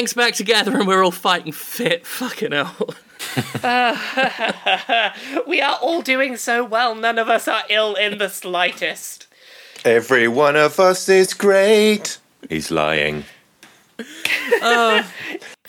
[0.00, 2.06] gangs back together and we're all fighting fit.
[2.06, 2.94] Fucking hell.
[5.46, 6.94] We are all doing so well.
[6.94, 9.26] None of us are ill in the slightest.
[9.84, 12.18] Every one of us is great.
[12.48, 13.24] He's lying.
[14.62, 15.06] Oh.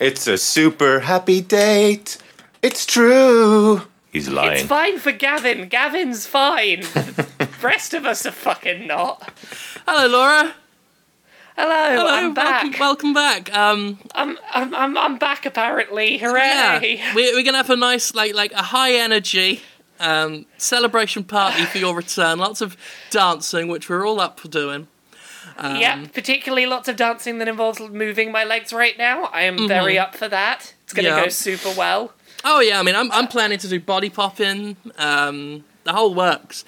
[0.00, 2.16] It's a super happy date.
[2.62, 3.82] It's true.
[4.12, 4.60] He's lying.
[4.60, 5.68] It's fine for Gavin.
[5.68, 6.80] Gavin's fine.
[6.80, 9.30] the rest of us are fucking not.
[9.86, 10.54] Hello, Laura.
[11.56, 12.62] Hello, Hello, I'm back.
[12.62, 13.52] welcome, welcome back.
[13.54, 16.18] Um, I'm, I'm, I'm, I'm back apparently.
[16.18, 16.30] yeah,
[16.78, 17.00] Hooray!
[17.14, 19.60] we're, we're gonna have a nice, like, like a high energy
[20.00, 22.38] um, celebration party for your return.
[22.38, 22.76] Lots of
[23.10, 24.88] dancing, which we're all up for doing.
[25.58, 29.24] Um, yep, particularly lots of dancing that involves moving my legs right now.
[29.24, 30.72] I am very up for that.
[30.84, 31.18] It's going to Mm-hmm.
[31.18, 31.24] Yeah.
[31.24, 32.12] go super well.
[32.44, 36.64] Oh yeah, I mean, I'm I'm planning to do body popping, um, the whole works.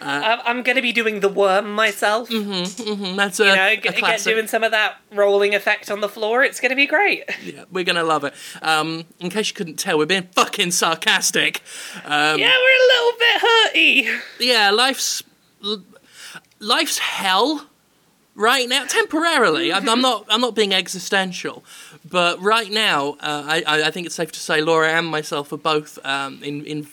[0.00, 2.28] Um, I'm going to be doing the worm myself.
[2.30, 6.00] Mm, That's a, You know, a get, get doing some of that rolling effect on
[6.00, 6.44] the floor.
[6.44, 7.24] It's going to be great.
[7.42, 8.34] Yeah, we're gonna love it.
[8.62, 11.62] Um, in case you couldn't tell, we're being fucking sarcastic.
[12.04, 14.20] Um, Yeah, we're a little bit hurty.
[14.40, 15.22] yeah, life's
[16.60, 17.66] life's hell
[18.34, 18.84] right now.
[18.84, 20.26] Temporarily, I'm, I'm not.
[20.28, 21.64] I'm not being existential,
[22.08, 25.52] but right now, uh, I, I I think it's safe to say Laura and myself
[25.52, 26.86] are both um, in in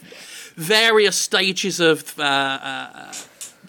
[0.55, 2.17] various stages of.
[2.19, 3.13] Uh, uh,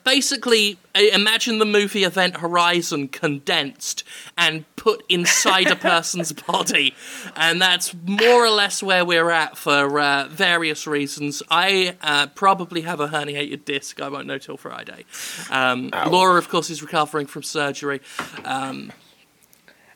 [0.05, 4.05] Basically, imagine the movie Event Horizon condensed
[4.39, 6.95] and put inside a person's body,
[7.35, 11.43] and that's more or less where we're at for uh, various reasons.
[11.51, 14.01] I uh, probably have a herniated disc.
[14.01, 15.07] I won't know till Friday.
[15.51, 18.01] Um, Laura, of course, is recovering from surgery.
[18.45, 18.93] Um,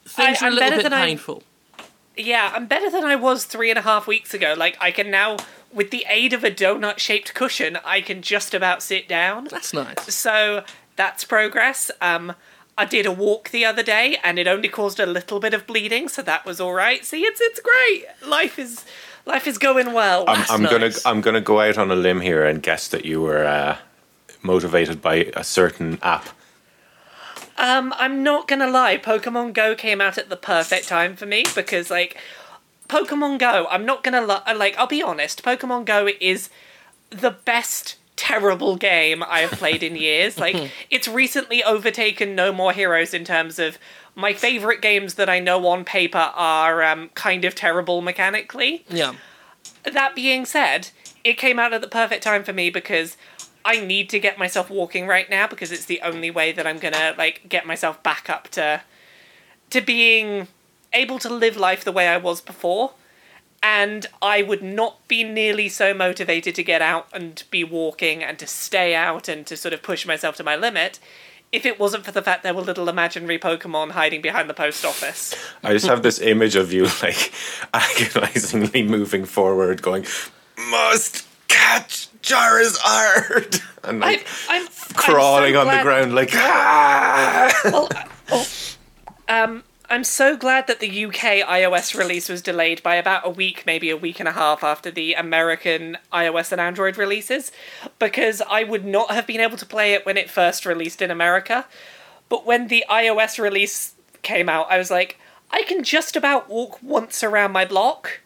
[0.04, 1.44] things I- are a little bit than I- painful.
[2.16, 4.54] Yeah, I'm better than I was three and a half weeks ago.
[4.58, 5.36] Like, I can now,
[5.72, 9.48] with the aid of a donut shaped cushion, I can just about sit down.
[9.50, 10.14] That's nice.
[10.14, 10.64] So
[10.96, 11.90] that's progress.
[12.00, 12.34] Um,
[12.76, 15.66] I did a walk the other day, and it only caused a little bit of
[15.66, 17.04] bleeding, so that was all right.
[17.04, 18.06] See, it's it's great.
[18.26, 18.84] Life is
[19.26, 20.24] life is going well.
[20.26, 20.90] I'm, I'm gonna.
[21.04, 23.78] I'm gonna go out on a limb here and guess that you were uh,
[24.42, 26.28] motivated by a certain app.
[27.58, 31.44] Um, I'm not gonna lie, Pokemon Go came out at the perfect time for me
[31.54, 32.16] because, like,
[32.90, 36.50] Pokemon Go, I'm not gonna li- like, I'll be honest, Pokemon Go is
[37.10, 40.38] the best terrible game I have played in years.
[40.38, 43.78] Like, it's recently overtaken No More Heroes in terms of
[44.16, 48.84] my favorite games that I know on paper are um, kind of terrible mechanically.
[48.88, 49.14] Yeah.
[49.84, 50.90] That being said,
[51.22, 53.16] it came out at the perfect time for me because
[53.64, 56.78] I need to get myself walking right now because it's the only way that I'm
[56.78, 58.82] gonna like get myself back up to
[59.70, 60.48] to being
[60.92, 62.92] able to live life the way I was before.
[63.62, 68.38] And I would not be nearly so motivated to get out and be walking and
[68.38, 70.98] to stay out and to sort of push myself to my limit
[71.52, 74.84] if it wasn't for the fact there were little imaginary Pokemon hiding behind the post
[74.84, 75.34] office.
[75.64, 77.32] I just have this image of you like
[77.74, 80.06] agonizingly moving forward, going,
[80.70, 87.60] "Must catch Charizard," and like I'm, I'm crawling I'm so on the ground, like, "Ah!"
[87.64, 88.46] well, uh, oh,
[89.28, 93.64] um, I'm so glad that the UK iOS release was delayed by about a week,
[93.66, 97.50] maybe a week and a half after the American iOS and Android releases,
[97.98, 101.10] because I would not have been able to play it when it first released in
[101.10, 101.66] America.
[102.28, 105.18] But when the iOS release came out, I was like,
[105.50, 108.20] I can just about walk once around my block.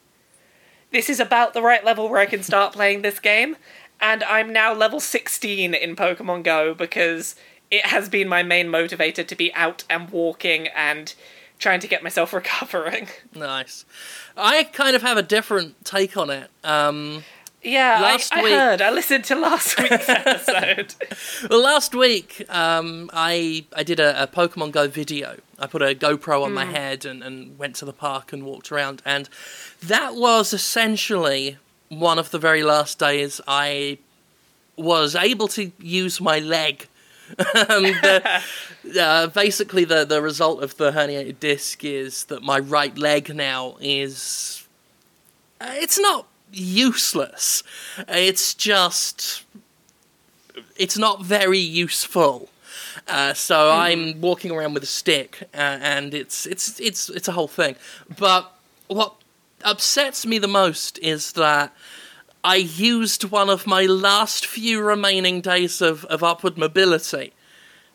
[0.92, 3.56] This is about the right level where I can start playing this game.
[4.02, 7.36] And I'm now level 16 in Pokemon Go because
[7.70, 11.14] it has been my main motivator to be out and walking and
[11.58, 13.08] trying to get myself recovering.
[13.34, 13.84] Nice.
[14.36, 16.50] I kind of have a different take on it.
[16.62, 17.24] Um,
[17.62, 18.82] Yeah, Last I, I week- heard.
[18.82, 20.94] I listened to last week's episode.
[21.48, 25.38] well, last week um, I I did a, a Pokemon Go video.
[25.58, 28.70] I put a GoPro on my head and, and went to the park and walked
[28.72, 29.28] around, and
[29.80, 31.56] that was essentially
[31.88, 33.98] one of the very last days I
[34.76, 36.88] was able to use my leg.
[37.38, 38.42] um, the,
[39.00, 43.76] uh, basically, the the result of the herniated disc is that my right leg now
[43.80, 44.66] is
[45.60, 47.62] uh, it's not useless.
[48.08, 49.44] It's just
[50.76, 52.48] it's not very useful.
[53.08, 57.32] Uh, so I'm walking around with a stick, uh, and it's it's it's it's a
[57.32, 57.76] whole thing.
[58.18, 58.52] But
[58.86, 59.14] what
[59.62, 61.74] upsets me the most is that
[62.44, 67.32] I used one of my last few remaining days of, of upward mobility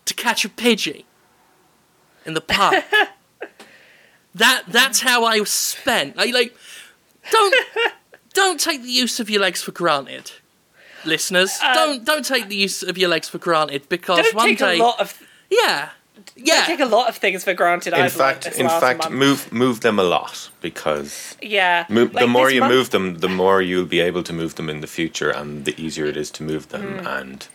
[0.06, 1.06] to catch a pidgey
[2.26, 2.84] in the park.
[4.36, 6.18] that that's how I was spent.
[6.18, 6.56] Like, like
[7.32, 7.56] don't
[8.34, 10.32] don't take the use of your legs for granted,
[11.06, 11.60] listeners.
[11.64, 14.58] Uh, don't don't take the use of your legs for granted because Don't one take
[14.58, 15.90] day, a lot of yeah,
[16.36, 17.94] yeah, I take a lot of things for granted.
[17.94, 19.14] In I've fact, this in last fact, month.
[19.14, 21.86] move move them a lot because yeah.
[21.90, 24.70] move, the more you month- move them, the more you'll be able to move them
[24.70, 27.06] in the future, and the easier it is to move them.
[27.06, 27.48] And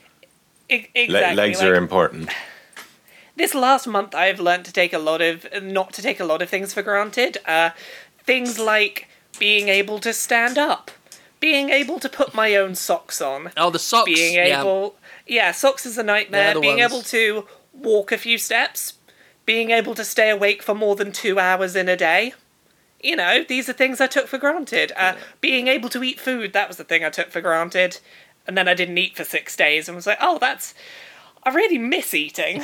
[0.71, 2.31] E- le- legs like, are important.
[3.37, 6.43] this last month I've learned to take a lot of not to take a lot
[6.43, 7.39] of things for granted.
[7.47, 7.71] Uh,
[8.25, 9.09] things like
[9.39, 10.91] being able to stand up,
[11.41, 14.07] being able to put my own socks on, oh the socks.
[14.07, 14.61] being yeah.
[14.61, 14.97] able
[15.27, 16.59] yeah, socks is a nightmare.
[16.61, 16.93] Being ones.
[16.93, 18.95] able to walk a few steps,
[19.47, 22.35] being able to stay awake for more than two hours in a day.
[23.03, 24.93] You know, these are things I took for granted.
[24.97, 27.99] Uh, Being able to eat food, that was the thing I took for granted.
[28.47, 30.75] And then I didn't eat for six days and was like, oh, that's.
[31.43, 32.63] I really miss eating.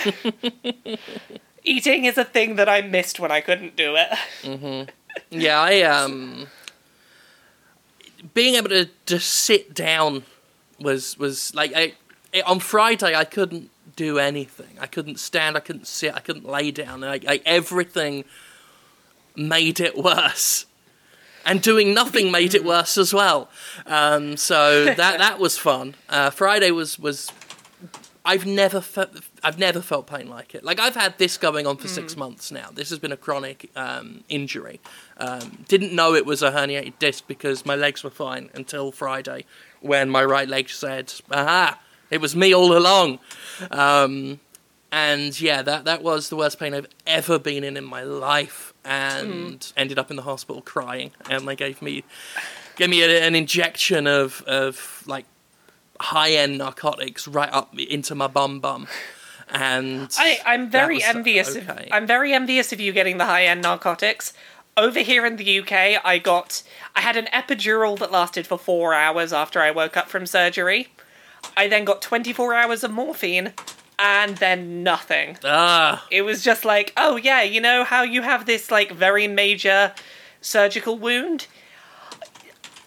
[1.64, 4.90] eating is a thing that I missed when I couldn't do it.
[5.30, 6.46] Yeah, I um
[8.34, 10.24] being able to just sit down
[10.78, 11.94] was was like I,
[12.32, 14.78] it, on Friday I couldn't do anything.
[14.80, 15.56] I couldn't stand.
[15.56, 16.14] I couldn't sit.
[16.14, 17.00] I couldn't lay down.
[17.00, 18.24] Like, everything
[19.36, 20.66] made it worse,
[21.46, 23.48] and doing nothing made it worse as well.
[23.86, 25.94] Um, so that that was fun.
[26.08, 27.30] Uh, Friday was was.
[28.22, 29.10] I've never felt
[29.42, 30.62] I've never felt pain like it.
[30.62, 32.68] Like I've had this going on for six months now.
[32.70, 34.78] This has been a chronic um, injury.
[35.16, 39.46] Um, didn't know it was a herniated disc because my legs were fine until Friday,
[39.80, 41.78] when my right leg said, "Aha!
[42.10, 43.18] It was me all along."
[43.70, 44.40] Um,
[44.92, 48.72] and yeah, that that was the worst pain I've ever been in in my life,
[48.84, 51.12] and ended up in the hospital crying.
[51.28, 52.04] And they gave me
[52.76, 55.26] gave me a, an injection of of like
[56.00, 58.88] high end narcotics right up into my bum bum,
[59.48, 61.56] and I, I'm very envious.
[61.56, 61.86] okay.
[61.86, 64.32] Of, I'm very envious of you getting the high end narcotics.
[64.76, 66.62] Over here in the UK, I got
[66.96, 70.88] I had an epidural that lasted for four hours after I woke up from surgery.
[71.56, 73.52] I then got 24 hours of morphine,
[73.98, 75.38] and then nothing.
[75.44, 79.28] ah It was just like, oh yeah, you know how you have this like very
[79.28, 79.92] major
[80.40, 81.46] surgical wound.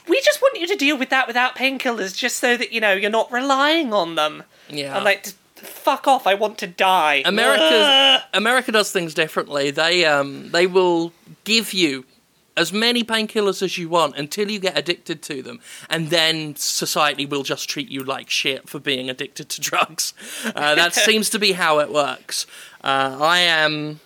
[0.08, 2.94] We just want you to deal with that without painkillers, just so that you know
[2.94, 4.44] you're not relying on them.
[4.70, 4.98] yeah.
[4.98, 6.28] I'm like, fuck off!
[6.28, 7.22] I want to die.
[7.26, 9.72] America America does things differently.
[9.72, 11.14] They um they will
[11.46, 12.06] give you
[12.56, 15.60] as many painkillers as you want until you get addicted to them,
[15.90, 20.14] and then society will just treat you like shit for being addicted to drugs.
[20.46, 22.46] Uh, that seems to be how it works.
[22.84, 24.00] Uh, I am.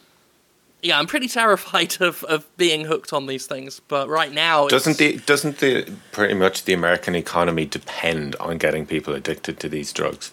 [0.84, 4.72] Yeah, I'm pretty terrified of, of being hooked on these things, but right now, it's,
[4.72, 9.70] Doesn't the doesn't the pretty much the American economy depend on getting people addicted to
[9.70, 10.32] these drugs?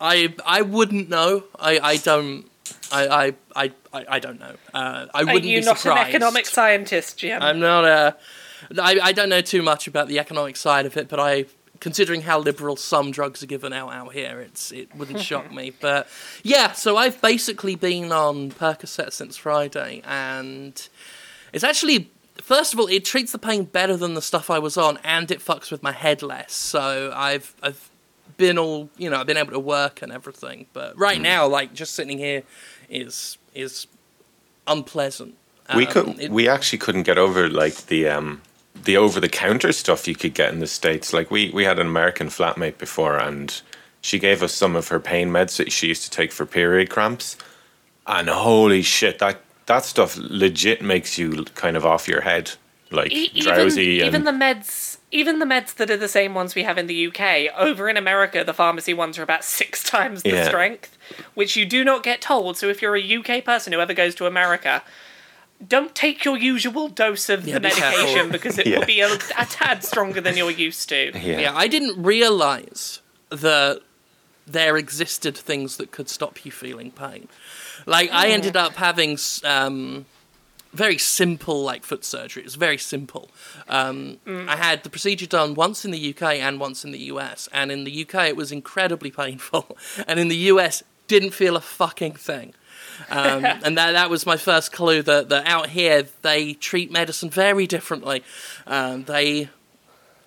[0.00, 1.44] I I wouldn't know.
[1.58, 2.47] I, I don't.
[2.90, 4.54] I, I, I, I don't know.
[4.72, 6.08] Uh, I Are wouldn't you be not surprised.
[6.08, 7.42] an economic scientist, Jim?
[7.42, 8.16] I'm not a.
[8.80, 11.46] I, I don't know too much about the economic side of it, but I,
[11.80, 15.72] considering how liberal some drugs are given out out here, it's it wouldn't shock me.
[15.80, 16.08] But
[16.42, 20.88] yeah, so I've basically been on Percocet since Friday, and
[21.52, 22.10] it's actually
[22.40, 25.30] first of all it treats the pain better than the stuff I was on, and
[25.30, 26.52] it fucks with my head less.
[26.52, 27.90] So I've I've
[28.38, 31.74] been all you know I've been able to work and everything, but right now like
[31.74, 32.42] just sitting here
[32.88, 33.86] is is
[34.66, 35.34] unpleasant.
[35.76, 38.40] we Um, could it- we actually couldn't get over like the um
[38.84, 41.12] the over the counter stuff you could get in the states.
[41.12, 43.60] Like we we had an American flatmate before, and
[44.00, 46.88] she gave us some of her pain meds that she used to take for period
[46.90, 47.36] cramps,
[48.06, 52.52] and holy shit, that that stuff legit makes you kind of off your head,
[52.90, 56.34] like E- drowsy even, and even the meds even the meds that are the same
[56.34, 59.82] ones we have in the UK over in America the pharmacy ones are about 6
[59.94, 60.44] times the Yeah.
[60.48, 60.96] strength
[61.34, 64.14] which you do not get told so if you're a UK person who ever goes
[64.16, 64.82] to America
[65.66, 68.78] don't take your usual dose of Yeah, the be medication because it Yeah.
[68.78, 71.10] will be a, a tad stronger than you're used to.
[71.18, 71.40] yeah.
[71.40, 73.00] Yeah, I didn't realize
[73.30, 73.80] that
[74.46, 77.28] there existed things that could stop you feeling pain.
[77.86, 80.06] Like I ended up having um,
[80.72, 82.42] very simple like foot surgery.
[82.42, 83.30] It was very simple.
[83.68, 87.48] Um, I had the procedure done once in the UK and once in the US,
[87.52, 91.60] and in the UK it was incredibly painful, and in the US didn't feel a
[91.60, 92.54] fucking thing.
[93.10, 97.30] Um, and that that was my first clue that, that out here they treat medicine
[97.30, 98.22] very differently.
[98.66, 99.48] Um, they,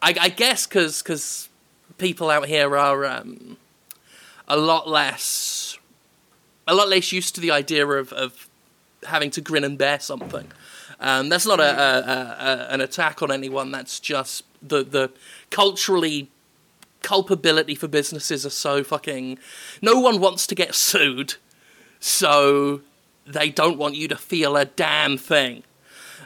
[0.02, 1.50] I, I guess, because
[1.98, 3.58] people out here are um,
[4.48, 5.78] a lot less,
[6.68, 8.50] a lot less used to the idea of, of
[9.08, 10.48] having to grin and bear something.
[11.00, 13.72] Um, that's not a, a, a, an attack on anyone.
[13.72, 15.12] That's just the the
[15.50, 16.30] culturally
[17.02, 19.40] culpability for businesses are so fucking.
[19.82, 21.36] No one wants to get sued,
[22.00, 22.82] so
[23.26, 25.64] they don't want you to feel a damn thing,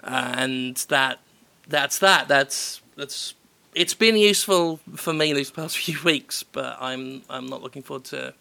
[0.04, 1.20] and that
[1.68, 2.28] that's that.
[2.28, 3.34] That's that's.
[3.74, 8.06] It's been useful for me these past few weeks, but I'm I'm not looking forward
[8.06, 8.34] to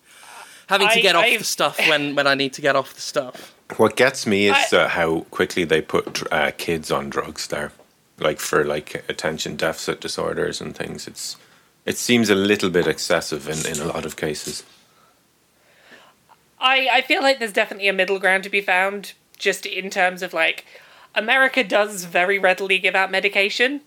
[0.69, 2.95] having to I- get off I've- the stuff when when I need to get off
[2.95, 3.54] the stuff.
[3.77, 7.73] What gets me is I- uh, how quickly they put uh, kids on drugs there,
[8.19, 11.07] like for like attention deficit disorders and things.
[11.09, 11.37] It's
[11.85, 14.65] it seems a little bit excessive in, in a lot of cases.
[16.59, 20.23] I, I feel like there's definitely a middle ground to be found, just in terms
[20.23, 20.65] of like,
[21.15, 23.83] America does very readily give out medication.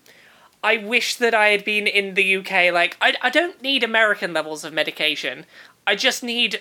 [0.62, 2.72] I wish that I had been in the UK.
[2.72, 5.44] Like, I, I don't need American levels of medication.
[5.86, 6.60] I just need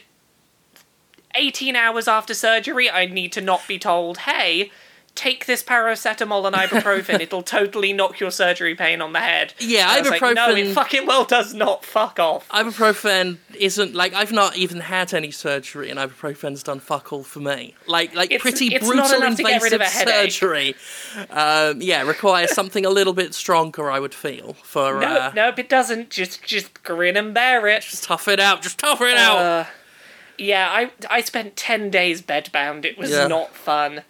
[1.36, 4.72] 18 hours after surgery, I need to not be told, hey,
[5.16, 7.20] take this paracetamol and ibuprofen.
[7.22, 9.56] It'll totally knock your surgery pain on the head.
[9.58, 11.84] Yeah, And I was like, no, ibuprofen- it fucking well does not.
[11.84, 12.48] Fuck off.
[12.50, 17.40] Ibuprofen isn't like I've not even had any surgery, and ibuprofen's done fuck all for
[17.40, 17.74] me.
[17.88, 20.32] Like like It's- pretty it's brutal enough to get rid invasive of a headache.
[20.32, 20.76] surgery.
[21.32, 23.90] Um, yeah, requires something a little bit stronger.
[23.90, 26.12] I would feel for No, uh, nope, it doesn't.
[26.12, 27.82] Just, just grin and bear it.
[27.82, 28.62] just tough it out.
[28.62, 29.66] Just tough it out.
[30.38, 32.86] Yeah, I I spent ten days bedbound.
[32.86, 33.28] It was Yeah.
[33.28, 34.04] not fun.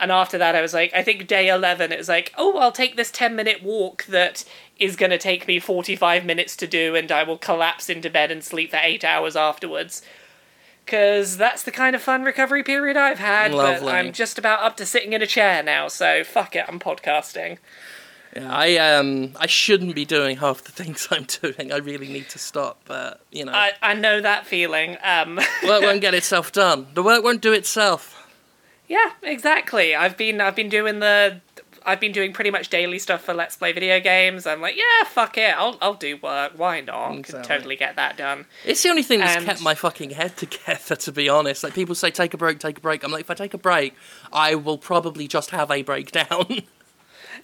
[0.00, 2.72] And after that, I was like, I think day eleven, it was like, oh, I'll
[2.72, 4.44] take this ten minute walk that
[4.78, 8.10] is going to take me forty five minutes to do, and I will collapse into
[8.10, 10.02] bed and sleep for eight hours afterwards.
[10.84, 13.54] Because that's the kind of fun recovery period I've had.
[13.54, 13.84] Lovely.
[13.86, 16.80] But I'm just about up to sitting in a chair now, so fuck it, I'm
[16.80, 17.58] podcasting.
[18.34, 21.72] Yeah, I um I shouldn't be doing half the things I'm doing.
[21.72, 24.96] I really need to stop, but you know, I, I know that feeling.
[25.02, 26.86] Um, work won't get itself done.
[26.94, 28.18] The work won't do itself.
[28.88, 29.94] Yeah, exactly.
[29.94, 31.40] I've been I've been doing the
[31.84, 34.46] I've been doing pretty much daily stuff for Let's Play video games.
[34.46, 36.52] I'm like, yeah, fuck it, I'll I'll do work.
[36.56, 37.08] Why not?
[37.10, 37.48] Can Exactly.
[37.56, 38.46] totally get that done.
[38.64, 41.64] It's the only thing that's And- kept my fucking head together, to be honest.
[41.64, 43.02] Like people say, take a break, take a break.
[43.04, 43.94] I'm like, if I take a break,
[44.32, 46.62] I will probably just have a breakdown.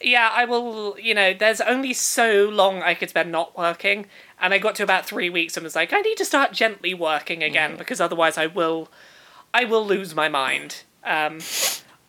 [0.01, 0.99] Yeah, I will.
[0.99, 4.07] You know, there's only so long I could spend not working,
[4.41, 6.95] and I got to about three weeks and was like, I need to start gently
[6.95, 8.89] working again because otherwise I will,
[9.53, 10.83] I will lose my mind.
[11.05, 11.39] Um,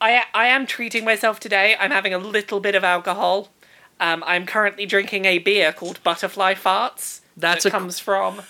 [0.01, 1.75] I I am treating myself today.
[1.79, 3.49] I'm having a little bit of alcohol.
[3.99, 7.21] Um, I'm currently drinking a beer called Butterfly Farts.
[7.35, 8.41] That's that a- comes from.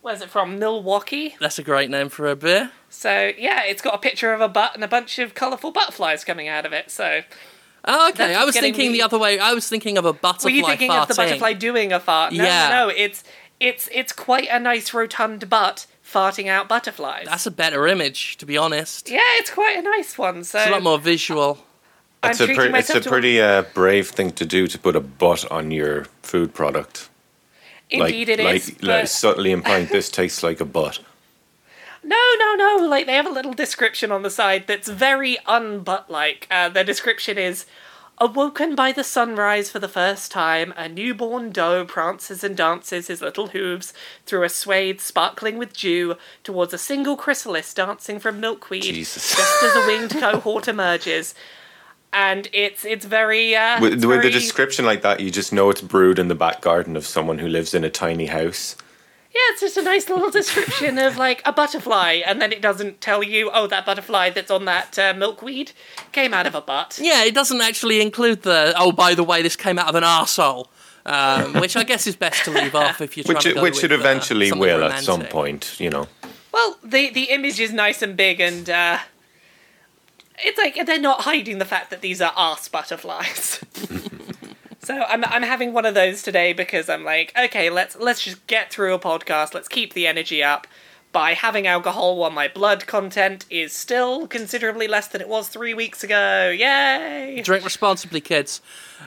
[0.00, 0.58] Where's it from?
[0.58, 1.34] Milwaukee.
[1.40, 2.72] that's a great name for a beer.
[2.90, 6.24] So yeah, it's got a picture of a butt and a bunch of colourful butterflies
[6.24, 6.90] coming out of it.
[6.90, 7.22] So
[7.86, 8.28] Oh, okay.
[8.28, 9.38] That's I was thinking me- the other way.
[9.38, 12.32] I was thinking of a butterfly Were you thinking of the butterfly doing a fart?
[12.32, 12.68] No, Yeah.
[12.68, 12.94] no, no.
[12.96, 13.22] It's
[13.60, 17.26] it's it's quite a nice rotund butt farting out butterflies.
[17.26, 19.10] That's a better image, to be honest.
[19.10, 20.44] yeah, it's quite a nice one.
[20.44, 21.58] So It's a lot more visual.
[22.22, 24.96] I'm It's a, pre- it's a to pretty uh, brave thing to do to put
[24.96, 27.10] a butt on your food product.
[27.90, 28.68] Indeed, like, it like, is.
[28.82, 31.00] like but- subtly implying this tastes like a butt.
[32.04, 32.86] No, no, no.
[32.86, 36.46] Like they have a little description on the side that's very unbutt-like.
[36.50, 37.66] Uh, their description is.
[38.18, 43.20] Awoken by the sunrise for the first time, a newborn doe prances and dances his
[43.20, 43.92] little hooves
[44.24, 49.34] through a swathe sparkling with dew towards a single chrysalis dancing from milkweed, Jesus.
[49.34, 51.34] just as a winged cohort emerges.
[52.12, 55.68] And it's it's very uh, With, it's with very- description like that, you just know
[55.70, 58.76] it's brewed in the back garden of someone who lives in a tiny house.
[59.34, 63.00] Yeah, it's just a nice little description of like a butterfly, and then it doesn't
[63.00, 65.72] tell you, oh, that butterfly that's on that uh, milkweed
[66.12, 67.00] came out of a butt.
[67.02, 68.72] Yeah, it doesn't actually include the.
[68.76, 70.68] Oh, by the way, this came out of an arsehole.
[71.06, 73.54] Um, which I guess is best to leave off if you're trying Which to it,
[73.56, 76.06] go which with, it uh, eventually something will at some point, you know.
[76.52, 79.00] Well, the the image is nice and big, and uh,
[80.38, 83.64] it's like they're not hiding the fact that these are arse butterflies.
[84.84, 88.46] so I'm I'm having one of those today because I'm like, okay, let's let's just
[88.46, 89.54] get through a podcast.
[89.54, 90.66] Let's keep the energy up.
[91.12, 95.72] By having alcohol while my blood content is still considerably less than it was three
[95.72, 96.50] weeks ago.
[96.50, 97.40] Yay!
[97.44, 98.60] Drink responsibly, kids.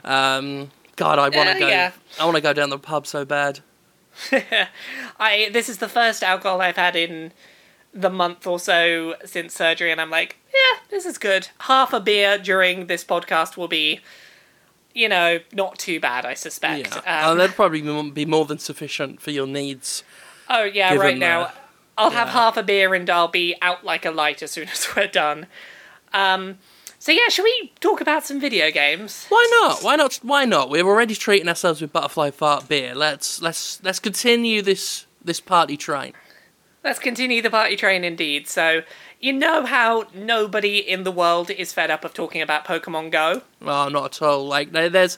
[0.06, 1.68] Um, God, I want to Uh, go.
[1.68, 1.92] yeah.
[2.18, 3.60] I want to go down the pub so bad.
[5.20, 7.34] I this is the first alcohol I've had in
[7.94, 11.50] the month or so since surgery, and I'm like, yeah, this is good.
[11.62, 14.00] Half a beer during this podcast will be,
[14.98, 16.96] you know, not too bad, I suspect.
[17.06, 20.04] Yeah, Um, that'd probably be- be more than sufficient for your needs.
[20.50, 21.52] oh yeah, right now the-
[22.00, 22.34] I'll have yeah.
[22.34, 25.48] half a beer and I'll be out like a light as soon as we're done.
[26.14, 26.58] Um,
[27.00, 29.26] so yeah, should we talk about some video games?
[29.30, 29.84] Why not?
[29.84, 30.16] Why not?
[30.24, 30.70] Why not?
[30.70, 32.96] We're already treating ourselves with butterfly fart beer.
[32.96, 36.14] Let's let's let's continue this this party train.
[36.84, 38.48] Let's continue the party train indeed.
[38.48, 38.84] So,
[39.20, 43.42] you know how nobody in the world is fed up of talking about Pokemon Go?
[43.62, 44.48] Oh, not at all.
[44.48, 45.18] Like there, there's,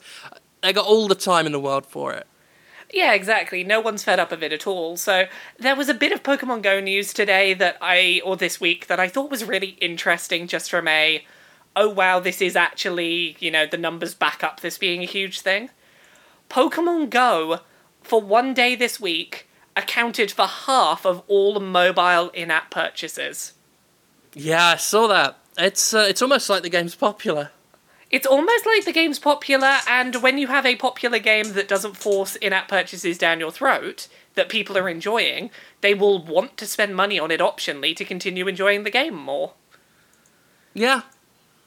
[0.62, 2.26] they got all the time in the world for it.
[2.92, 3.64] Yeah, exactly.
[3.64, 4.98] No one's fed up of it at all.
[4.98, 5.26] So
[5.60, 9.00] there was a bit of Pokemon Go news today that I, or this week, that
[9.00, 11.24] I thought was really interesting just from a,
[11.76, 15.42] oh wow, this is actually, you know, the numbers back up this being a huge
[15.42, 15.70] thing.
[16.50, 17.60] Pokemon Go,
[18.02, 23.54] for one day this week, accounted for half of all mobile in-app purchases.
[24.34, 25.38] Yeah, I saw that.
[25.58, 27.52] It's uh, it's almost like the game's popular.
[28.12, 31.96] It's almost like the game's popular, and when you have a popular game that doesn't
[31.98, 36.66] force in app purchases down your throat, that people are enjoying, they will want to
[36.66, 39.54] spend money on it optionally to continue enjoying the game more.
[40.74, 41.02] Yeah.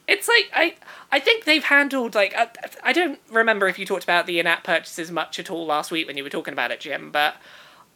[0.09, 0.75] It's like, I,
[1.13, 2.49] I think they've handled, like, I,
[2.83, 5.93] I don't remember if you talked about the in app purchases much at all last
[5.93, 7.37] week when you were talking about it, Jim, but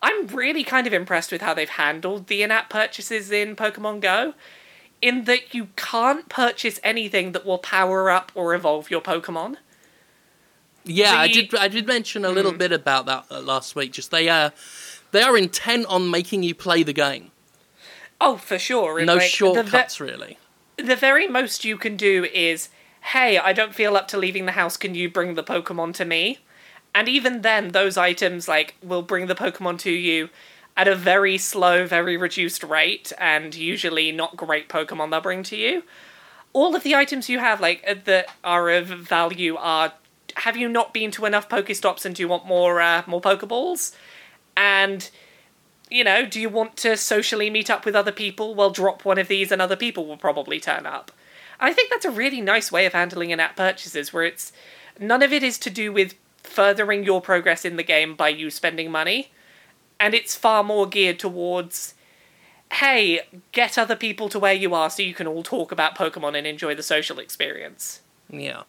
[0.03, 4.01] I'm really kind of impressed with how they've handled the in app purchases in Pokemon
[4.01, 4.35] Go
[5.03, 9.57] in that you can't purchase anything that will power up or evolve your Pokemon.
[10.85, 11.55] Yeah, I did.
[11.55, 13.93] I did mention a little bit about that uh, last week.
[13.93, 14.53] Just they are,
[15.11, 17.33] they are intent on making you play the game.
[18.21, 19.05] Oh, for sure.
[19.05, 20.39] No like, the ve- shortcuts, really.
[20.77, 22.69] the very most you can do is,
[23.13, 24.77] hey, I don't feel up to leaving the house.
[24.77, 26.39] Can you bring the Pokemon to me?
[26.97, 30.31] And even then, those items like will bring the Pokemon to you
[30.79, 35.57] at a very slow, very reduced rate, and usually not great Pokemon they'll bring to
[35.57, 35.83] you.
[36.55, 39.93] All of the items you have, like uh, that are of value, are
[40.37, 43.95] have you not been to enough Pokestops and do you want more uh, more Pokeballs?
[44.57, 45.11] And
[45.91, 48.55] you know, do you want to socially meet up with other people?
[48.55, 51.13] Well, drop one of these and other people will probably turn up.
[51.61, 54.51] I think that's a really nice way of handling in app purchases where it's
[54.99, 56.15] none of it is to do with
[56.49, 59.33] furthering your progress in the game by you spending money.
[59.99, 61.95] And it's far more geared towards
[62.73, 63.21] hey,
[63.53, 66.47] get other people to where you are so you can all talk about Pokemon and
[66.47, 68.01] enjoy the social experience.
[68.29, 68.63] Yeah.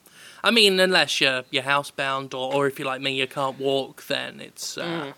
[0.44, 4.06] I mean, unless you're you're housebound, or or if you're like me, you can't walk,
[4.08, 4.78] then it's.
[4.78, 5.14] Uh,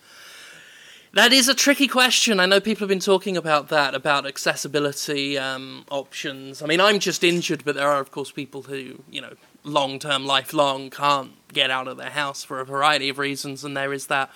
[1.14, 2.40] That is a tricky question.
[2.40, 6.62] I know people have been talking about that, about accessibility um, options.
[6.62, 9.34] I mean, I'm just injured, but there are, of course, people who, you know,
[9.70, 13.76] long term, lifelong, can't get out of their house for a variety of reasons, and
[13.78, 14.30] there is that.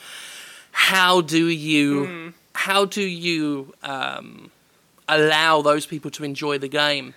[0.71, 4.49] How do you, how do you um,
[5.07, 7.13] allow those people to enjoy the game?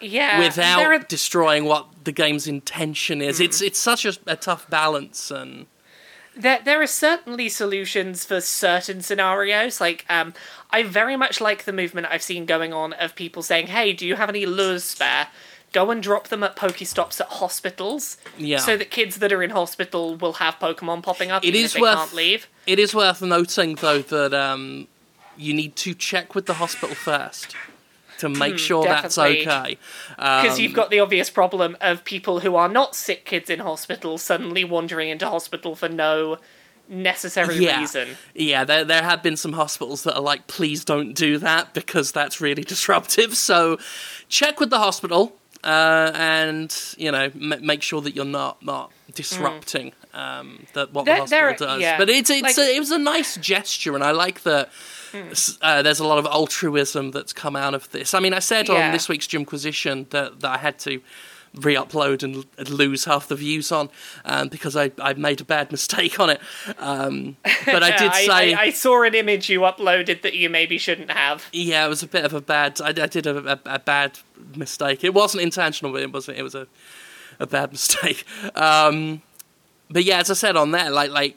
[0.00, 0.40] Yeah.
[0.40, 3.40] without are- destroying what the game's intention is.
[3.40, 5.66] It's it's such a, a tough balance, and
[6.36, 9.80] There, there are certainly solutions for certain scenarios.
[9.80, 10.34] Like, um,
[10.70, 14.06] I very much like the movement I've seen going on of people saying, "Hey, do
[14.06, 15.28] you have any lures spare?
[15.72, 18.58] Go and drop them at Pokestops at hospitals, Yeah.
[18.58, 21.44] so that kids that are in hospital will have Pokemon popping up.
[21.44, 22.46] It even is if they worth- can't leave.
[22.66, 24.88] it is worth noting though that um,
[25.36, 27.54] you need to check with the hospital first
[28.18, 29.76] to make sure that's Hmm, okay.
[30.16, 33.58] Because Um, you've got the obvious problem of people who are not sick kids in
[33.58, 36.38] hospital suddenly wandering into hospital for no
[36.88, 38.16] necessary yeah, reason.
[38.34, 38.64] yeah.
[38.64, 42.40] There there have been some hospitals that are like, please don't do that because that's
[42.40, 43.36] really disruptive.
[43.46, 43.78] So
[44.28, 45.36] check with the hospital.
[45.66, 51.04] Uh, and you know, m- make sure that you're not not disrupting um, that what
[51.06, 51.80] There- the hospital there- does.
[51.80, 51.98] yeah.
[51.98, 54.70] But it's it's Like- a, it was a nice gesture, and I like that.
[55.14, 58.14] s- Uh, there's a lot of altruism that's come out of this.
[58.14, 61.00] I mean, I said on this week's Jimquisition that, that I had to
[61.56, 63.88] re-upload and, and lose half the views on
[64.24, 66.40] um, because I, I made a bad mistake on it.
[66.78, 70.50] Um, but I did I, say, I, I saw an image you uploaded that you
[70.50, 71.46] maybe shouldn't have.
[71.52, 72.80] yeah, it was a bit of a bad.
[72.80, 74.18] I, I did a, a, a bad
[74.54, 75.04] mistake.
[75.04, 76.66] It wasn't intentional, but it was it was a
[77.38, 78.24] a bad mistake.
[78.54, 79.22] Um,
[79.90, 81.36] but yeah, as I said on there, like like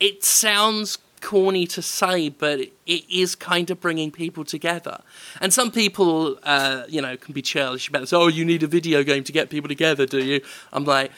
[0.00, 5.02] it sounds corny to say, but it, is kind of bringing people together.
[5.40, 8.12] And some people, uh, you know, can be churlish about this.
[8.12, 10.40] Oh, you need a video game to get people together, do you?
[10.72, 11.12] I'm like,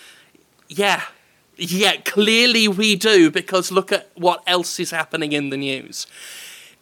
[0.68, 1.02] yeah.
[1.56, 6.06] Yeah, clearly we do because look at what else is happening in the news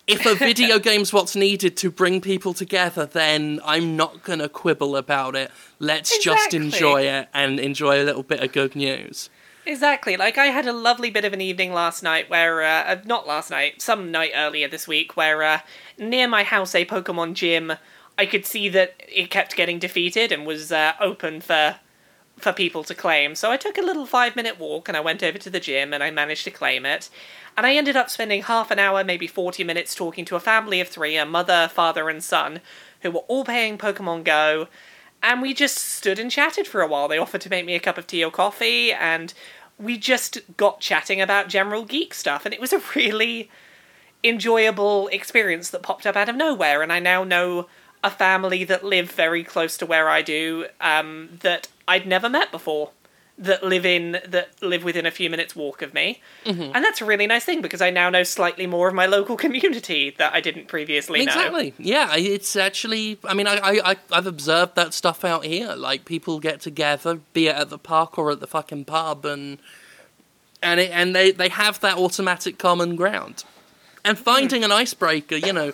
[0.08, 4.48] if a video game's what's needed to bring people together, then I'm not going to
[4.48, 5.52] quibble about it.
[5.78, 9.30] Let's just enjoy it and enjoy a little bit of good news.
[9.68, 10.16] Exactly.
[10.16, 13.26] Like I had a lovely bit of an evening last night where, uh, uh, not
[13.26, 15.60] last night, some night earlier this week, where uh,
[15.98, 17.74] near my house, a Pokemon gym,
[18.16, 21.76] I could see that it kept getting defeated and was uh, open for
[22.38, 23.34] for people to claim.
[23.34, 25.92] So I took a little five minute walk and I went over to the gym
[25.92, 27.10] and I managed to claim it.
[27.56, 30.80] And I ended up spending half an hour, maybe 40 minutes, talking to a family
[30.80, 32.60] of three a mother, father, and son
[33.02, 34.68] who were all playing Pokemon Go.
[35.22, 37.08] And we just stood and chatted for a while.
[37.08, 39.34] They offered to make me a cup of tea or coffee, and
[39.78, 42.44] we just got chatting about general geek stuff.
[42.44, 43.50] And it was a really
[44.24, 46.82] enjoyable experience that popped up out of nowhere.
[46.82, 47.68] And I now know
[48.02, 52.50] a family that live very close to where I do um, that I'd never met
[52.50, 52.90] before.
[53.40, 56.74] That live in that live within a few minutes walk of me, mm-hmm.
[56.74, 59.36] and that's a really nice thing because I now know slightly more of my local
[59.44, 61.32] community that I didn't previously know.
[61.32, 61.74] Exactly.
[61.78, 63.18] Yeah, it's actually.
[63.24, 65.74] I mean, I, I, I, I've observed that stuff out here.
[65.74, 69.58] Like people get together, be it at the park or at the fucking pub, and
[70.60, 73.44] and it, and they they have that automatic common ground.
[74.04, 75.72] And finding an icebreaker, you know,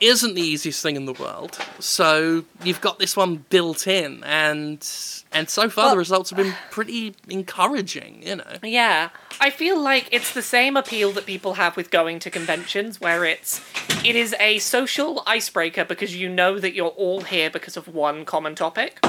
[0.00, 1.58] isn't the easiest thing in the world.
[1.78, 4.86] So you've got this one built in, and
[5.32, 8.22] and so far the results have been pretty encouraging.
[8.22, 8.56] You know.
[8.62, 9.10] Yeah.
[9.40, 13.24] I feel like it's the same appeal that people have with going to conventions where
[13.24, 13.60] it's
[14.04, 18.24] it is a social icebreaker because you know that you're all here because of one
[18.24, 19.04] common topic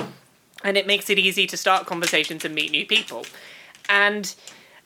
[0.63, 3.25] and it makes it easy to start conversations and meet new people.
[3.89, 4.33] And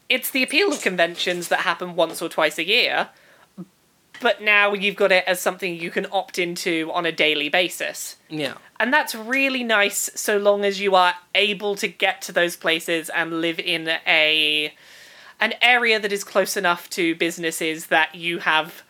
[0.10, 3.10] it's the appeal of conventions that happen once or twice a year,
[4.22, 8.16] but now you've got it as something you can opt into on a daily basis.
[8.30, 8.54] Yeah.
[8.80, 13.10] And that's really nice so long as you are able to get to those places
[13.10, 14.74] and live in a
[15.40, 18.84] an area that is close enough to businesses that you have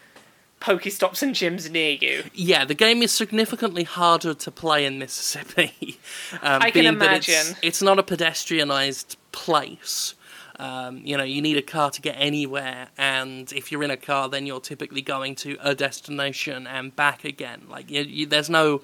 [0.59, 2.23] Pokestops and gyms near you.
[2.35, 5.97] Yeah, the game is significantly harder to play in Mississippi.
[6.43, 7.57] Um, I can being that It's, imagine.
[7.61, 10.13] it's not a pedestrianized place.
[10.61, 13.97] Um, you know, you need a car to get anywhere, and if you're in a
[13.97, 17.61] car, then you're typically going to a destination and back again.
[17.67, 18.81] Like, you, you, there's no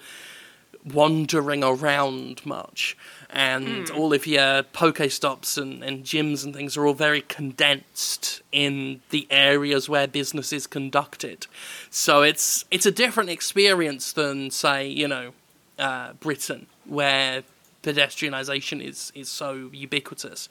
[0.94, 2.98] wandering around much,
[3.30, 9.02] and all of your Pokestops and, and gyms and things are all very condensed in
[9.10, 11.46] the areas where business is conducted.
[11.90, 15.34] So it's it's a different experience than, say, you know,
[15.78, 17.44] uh, Britain, where
[17.88, 20.50] pedestrianisation is is so ubiquitous,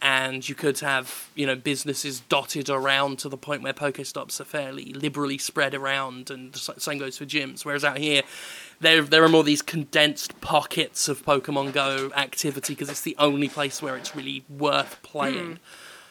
[0.00, 4.44] and you could have you know businesses dotted around to the point where Pokestops are
[4.44, 7.64] fairly liberally spread around, and the same goes for gyms.
[7.64, 8.22] Whereas out here,
[8.80, 13.48] there there are more these condensed pockets of Pokemon Go activity because it's the only
[13.48, 15.56] place where it's really worth playing.
[15.56, 15.62] Hmm.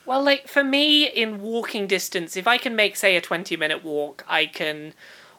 [0.06, 3.84] Well, like for me, in walking distance, if I can make, say, a 20 minute
[3.84, 4.94] walk, I can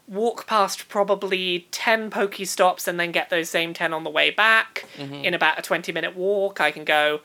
[0.09, 4.87] walk past probably 10 Pokestops and then get those same 10 on the way back
[5.25, 6.61] in about a 20 minute walk.
[6.61, 7.21] I can go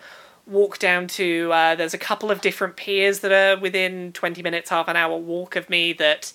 [0.46, 4.70] walk down to, uh, there's a couple of different piers that are within 20 minutes,
[4.70, 6.34] half an hour walk of me that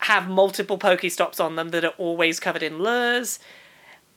[0.00, 3.38] have multiple Pokestops on them that are always covered in lures.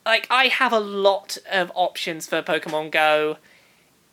[0.04, 3.38] Like, I have a lot of options for Pokemon Go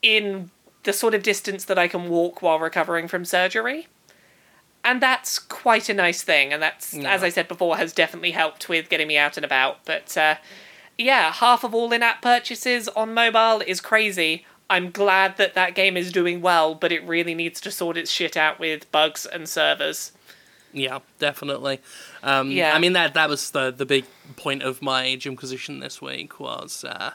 [0.01, 0.49] in
[0.83, 3.87] the sort of distance that I can walk while recovering from surgery.
[4.83, 8.69] And that's quite a nice thing, and that's, as I said before, has definitely helped
[8.69, 9.83] with getting me out and about.
[9.85, 10.35] But uh,
[10.97, 14.45] yeah, half of all in app purchases on mobile is crazy.
[14.69, 18.09] I'm glad that that game is doing well, but it really needs to sort its
[18.09, 20.11] shit out with bugs and servers.
[20.71, 21.81] Yeah, definitely.
[22.23, 22.73] Um, Yeah.
[22.73, 24.05] I mean that that was the the big
[24.37, 27.11] point of my Jimquisition this week was uh,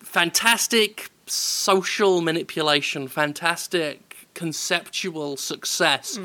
[0.00, 6.18] fantastic social manipulation, fantastic conceptual success.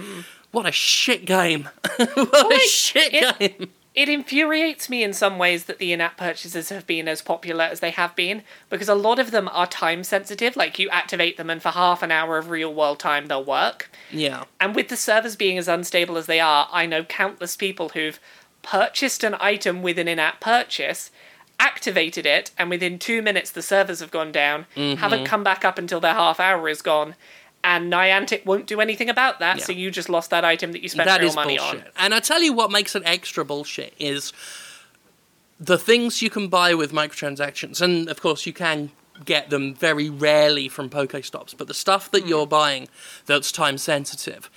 [0.51, 1.69] What a shit game!
[1.97, 3.69] what a shit it- game!
[3.95, 7.65] It infuriates me in some ways that the in app purchases have been as popular
[7.65, 11.35] as they have been, because a lot of them are time sensitive, like you activate
[11.35, 13.89] them and for half an hour of real world time they'll work.
[14.09, 17.89] Yeah, And with the servers being as unstable as they are, I know countless people
[17.89, 18.19] who've
[18.61, 21.11] purchased an item with an in app purchase,
[21.59, 25.01] activated it, and within two minutes the servers have gone down, Mm-hmm.
[25.01, 27.15] haven't come back up until their half hour is gone,
[27.63, 30.89] and Niantic won't do anything about that, so you just lost that item that you
[30.89, 31.81] spent that real money bullshit.
[31.81, 31.91] on.
[31.97, 34.31] And I tell you what makes it extra bullshit is
[35.59, 38.91] the things you can buy with microtransactions, and of course you can
[39.25, 42.29] get them very rarely from Pokestops, but the stuff that hmm.
[42.29, 42.87] you're buying
[43.25, 44.49] that's time sensitive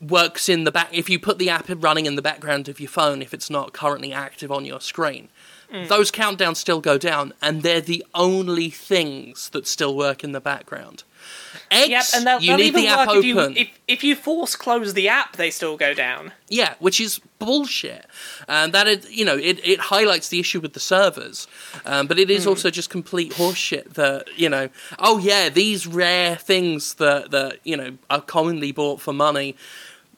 [0.00, 2.88] works in the back if you put the app running in the background of your
[2.88, 5.28] phone if it's not currently active on your screen.
[5.70, 10.40] Those countdowns still go down, and they're the only things that still work in the
[10.40, 11.04] background.
[11.70, 13.56] Eggs, Yep, and they'll, you they'll need even the app work if you open.
[13.56, 16.32] if, if you force close the app, they still go down.
[16.48, 18.06] Yeah, which is bullshit.
[18.48, 21.46] And that it, you know, it, it highlights the issue with the servers,
[21.84, 23.94] um, but it is also just complete horseshit.
[23.94, 29.02] That you know, oh yeah, these rare things that that you know are commonly bought
[29.02, 29.54] for money,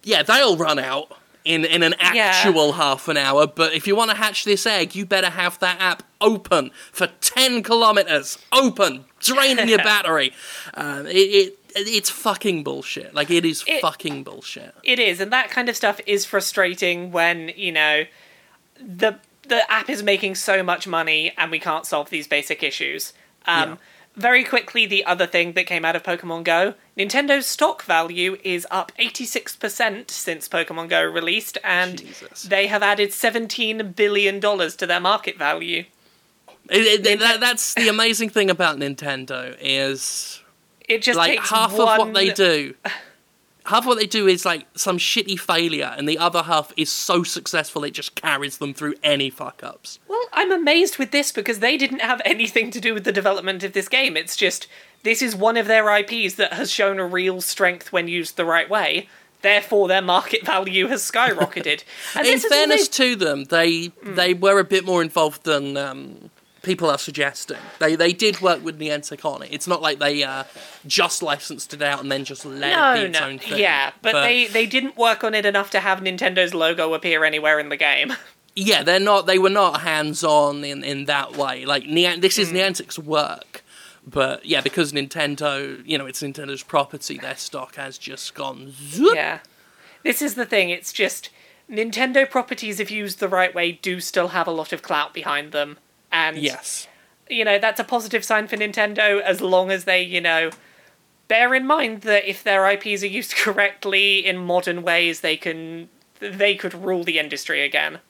[0.04, 1.10] yeah, they'll run out
[1.54, 2.26] in in an Yeah.
[2.34, 3.46] actual half an hour.
[3.46, 7.08] But if you want to hatch this egg, you better have that app open for
[7.20, 10.32] ten kilometers, open, draining your battery.
[10.74, 13.14] Um, it, it it's fucking bullshit.
[13.14, 14.74] Like it is It- fucking bullshit.
[14.82, 18.04] It is, and that kind of stuff is frustrating when you know
[18.80, 23.12] the the app is making so much money and we can't solve these basic issues.
[23.46, 23.76] Um, Yeah.
[24.16, 28.66] Very quickly, the other thing that came out of Pokemon Go, Nintendo's stock value is
[28.70, 32.42] up 86% since Pokemon Go released, and Jesus.
[32.42, 35.84] they have added $17 billion to their market value.
[36.68, 40.42] It, it, that, that's the amazing thing about Nintendo is
[40.88, 41.80] It just like takes half one...
[41.80, 42.74] of what they do.
[43.70, 46.90] Half of what they do is like some shitty failure, and the other half is
[46.90, 49.98] so successful it just carries them through any fuck ups.
[50.08, 53.62] Well, I'm amazed with this because they didn't have anything to do with the development
[53.64, 54.16] of this game.
[54.16, 54.66] It's just
[55.02, 58.44] this is one of their IPs that has shown a real strength when used the
[58.44, 59.08] right way.
[59.42, 61.82] therefore their market value has skyrocketed.
[62.14, 65.00] And In this is all fairness they- to them, they they were a bit more
[65.02, 66.29] involved than um,
[66.62, 67.58] people are suggesting.
[67.78, 69.50] They they did work with Niantic on it.
[69.52, 70.44] It's not like they uh,
[70.86, 73.58] just licensed it out and then just let it no, be its no, own thing.
[73.58, 77.58] yeah, but, they they didn't work on it enough to have Nintendo's logo appear anywhere
[77.58, 78.12] in the game.
[78.54, 79.26] yeah, they're not.
[79.26, 81.64] They were not hands on in in that way.
[81.64, 83.64] Like Nian- this is Niantic's work.
[84.06, 89.14] But yeah, because Nintendo, you know, it's Nintendo's property, their stock has just gone zoop.
[89.14, 89.40] Yeah.
[90.02, 91.28] This is the thing, it's just
[91.70, 95.52] Nintendo properties, if used the right way, do still have a lot of clout behind
[95.52, 95.78] them.
[96.12, 96.88] And, Yes.
[97.28, 100.50] you know, that's a positive sign for Nintendo as long as they, you know,
[101.28, 105.88] bear in mind that if their IPs are used correctly in modern ways, they can.
[106.18, 108.00] They could rule the industry again.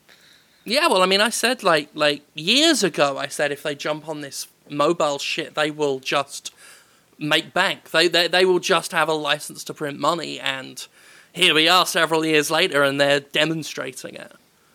[0.64, 3.18] Yeah, well, I mean, I said like like years ago.
[3.18, 6.52] I said if they jump on this mobile shit, they will just
[7.18, 7.92] make bank.
[7.92, 10.84] They they they will just have a license to print money, and
[11.32, 14.32] here we are, several years later, and they're demonstrating it.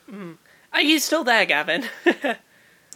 [0.09, 0.38] Mm.
[0.71, 1.85] Are you still there, Gavin?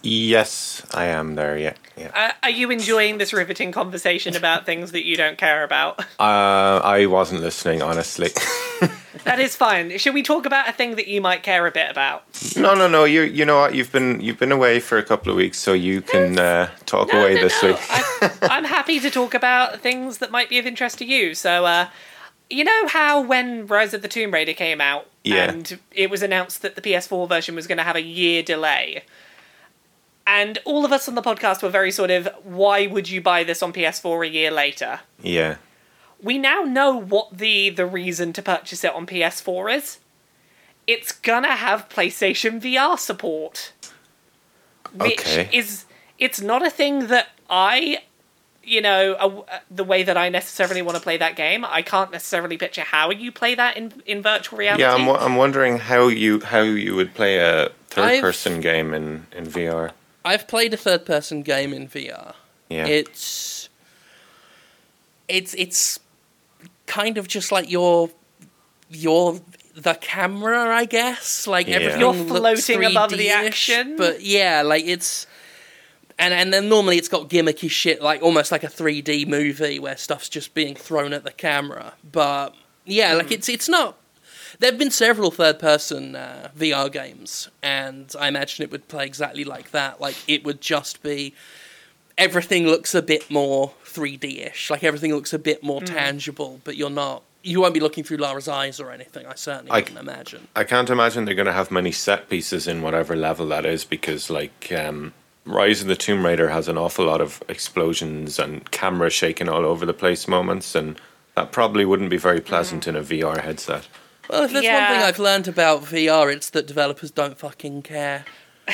[0.02, 1.58] Yes, I am there.
[1.58, 2.10] Yeah, yeah.
[2.14, 6.04] Uh, are you enjoying this riveting conversation about things that you don't care about?
[6.20, 8.28] Uh, I wasn't listening, honestly.
[9.24, 9.96] That is fine.
[9.98, 12.24] Should we talk about a thing that you might care a bit about?
[12.56, 13.04] no, no, no.
[13.04, 13.74] You, you know what?
[13.74, 17.12] You've been, you've been away for a couple of weeks, so you can uh, talk
[17.12, 17.70] away no, this no.
[17.70, 17.78] week.
[17.90, 21.34] I, I'm happy to talk about things that might be of interest to you.
[21.34, 21.88] So, uh,
[22.48, 25.50] you know how when Rise of the Tomb Raider came out Yeah.
[25.50, 29.02] and it was announced that the PS4 version was going to have a year delay?
[30.26, 33.42] And all of us on the podcast were very sort of, why would you buy
[33.42, 35.00] this on PS4 a year later?
[35.20, 35.56] Yeah.
[36.22, 39.98] We now know what the the reason to purchase it on PS4 is.
[40.86, 43.72] It's gonna have PlayStation VR support.
[44.94, 45.48] Which Okay.
[45.52, 45.84] is
[46.18, 48.02] it's not a thing that I
[48.62, 51.64] you know, uh, the way that I necessarily want to play that game.
[51.64, 54.82] I can't necessarily picture how you play that in in virtual reality.
[54.82, 58.92] Yeah, I'm, wo- I'm wondering how you how you would play a 3rd person game
[58.92, 59.92] in, in VR.
[60.24, 62.34] I've played a third person game in VR.
[62.68, 62.86] Yeah.
[62.86, 63.68] It's
[65.28, 66.00] it's it's
[66.86, 68.10] kind of just like your
[68.88, 69.40] your
[69.74, 71.46] the camera, I guess.
[71.46, 71.76] Like Yeah.
[71.76, 73.30] everything You're floating above the 3D-ish,
[73.70, 73.96] action.
[73.96, 75.26] But yeah, like it's
[76.18, 79.96] and and then normally it's got gimmicky shit like almost like a 3D movie where
[79.96, 81.94] stuff's just being thrown at the camera.
[82.10, 82.54] But
[82.84, 83.18] yeah, Hmm.
[83.18, 83.96] like it's it's not
[84.60, 89.70] There've been several third-person uh, VR games, and I imagine it would play exactly like
[89.70, 90.02] that.
[90.02, 91.34] Like it would just be
[92.18, 94.70] everything looks a bit more 3D-ish.
[94.70, 97.22] Like everything looks a bit more tangible, but you're not.
[97.42, 99.24] You won't be looking through Lara's eyes or anything.
[99.24, 100.48] I certainly I- wouldn't imagine.
[100.54, 103.86] I can't imagine they're going to have many set pieces in whatever level that is
[103.86, 105.14] because, like, um,
[105.46, 109.64] Rise of the Tomb Raider has an awful lot of explosions and camera shaking all
[109.64, 111.00] over the place moments, and
[111.34, 113.88] that probably wouldn't be very pleasant in a VR headset.
[114.30, 118.24] Well, if there's one thing I've learned about VR, it's that developers don't fucking care.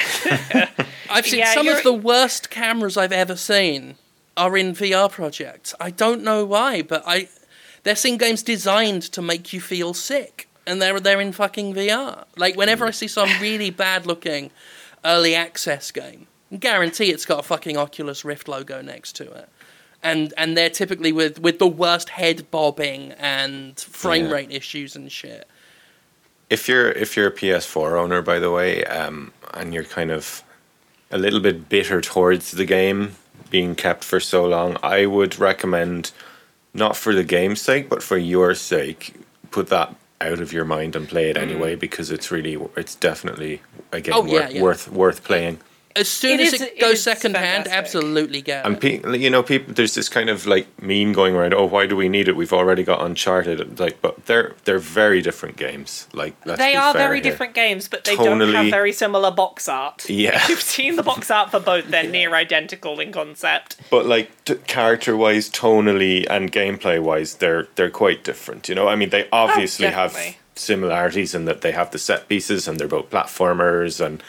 [1.11, 3.97] I've seen Yeah, some you're- of the worst cameras I've ever seen
[4.37, 5.75] are in VR projects.
[5.81, 7.29] I don't know why, but I
[7.85, 12.25] they're seeing games designed to make you feel sick, and they're they're in fucking VR.
[12.37, 14.51] Like whenever I see some really bad looking
[15.05, 19.49] early access game, I guarantee it's got a fucking Oculus Rift logo next to it.
[20.11, 24.33] And and they're typically with, with the worst head bobbing and frame Yeah.
[24.37, 25.49] rate issues and shit.
[26.49, 30.43] If you're if you're a PS4 owner, by the way, um, and you're kind of
[31.11, 33.01] a little bit bitter towards the game
[33.51, 36.13] being kept for so long, I would recommend
[36.73, 39.15] not for the game's sake, but for your sake,
[39.51, 43.61] put that out of your mind and play it anyway because it's really it's definitely
[43.93, 44.63] again Oh, yeah, worth, yeah.
[44.63, 45.59] worth worth playing.
[45.97, 49.03] As soon It as is- it it goes is second hand, absolutely get And it.
[49.03, 51.55] pe- you know, people there's this kind of like meme going around.
[51.55, 52.37] Oh, why do we need it?
[52.37, 53.79] We've already got Uncharted.
[53.81, 56.07] Like, but they're they're very different games.
[56.13, 57.31] Like, let's they be are fair very here.
[57.31, 60.09] different games, but they don't have very similar box art.
[60.09, 60.37] Yeah.
[60.37, 63.77] If you've seen the box art for both, they're near identical in concept.
[63.91, 68.89] but like t- character wise tonally and gameplay wise they're they're quite different you know
[68.89, 70.17] i mean they oh, obviously have
[70.55, 74.23] similarities in that they have the set pieces and they're both platformers and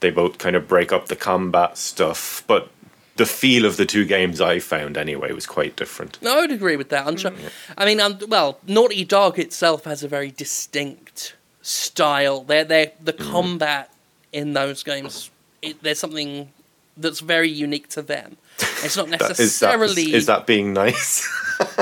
[0.00, 2.70] they both kind of break up the combat stuff but
[3.16, 6.52] the feel of the two games i found anyway was quite different No, I would
[6.52, 7.04] agree with that.
[7.06, 7.34] Uncha-
[7.76, 12.42] I mean, um, well, Naughty Dog itself has a very distinct style.
[12.42, 13.92] They're, they're, the combat
[14.32, 15.30] in those games,
[15.62, 16.50] it, there's something
[16.96, 18.36] that's very unique to them.
[18.84, 20.14] It's not That- is that, necessarily.
[20.14, 21.26] is that being nice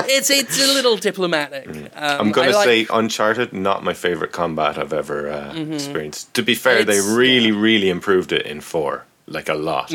[0.09, 1.67] It's it's a little diplomatic.
[1.95, 6.41] Um, i'm gonna like- say uncharted not my favorite combat i've ever uh, experienced to
[6.43, 9.91] be fair they It's- really really improved it in four like a lot.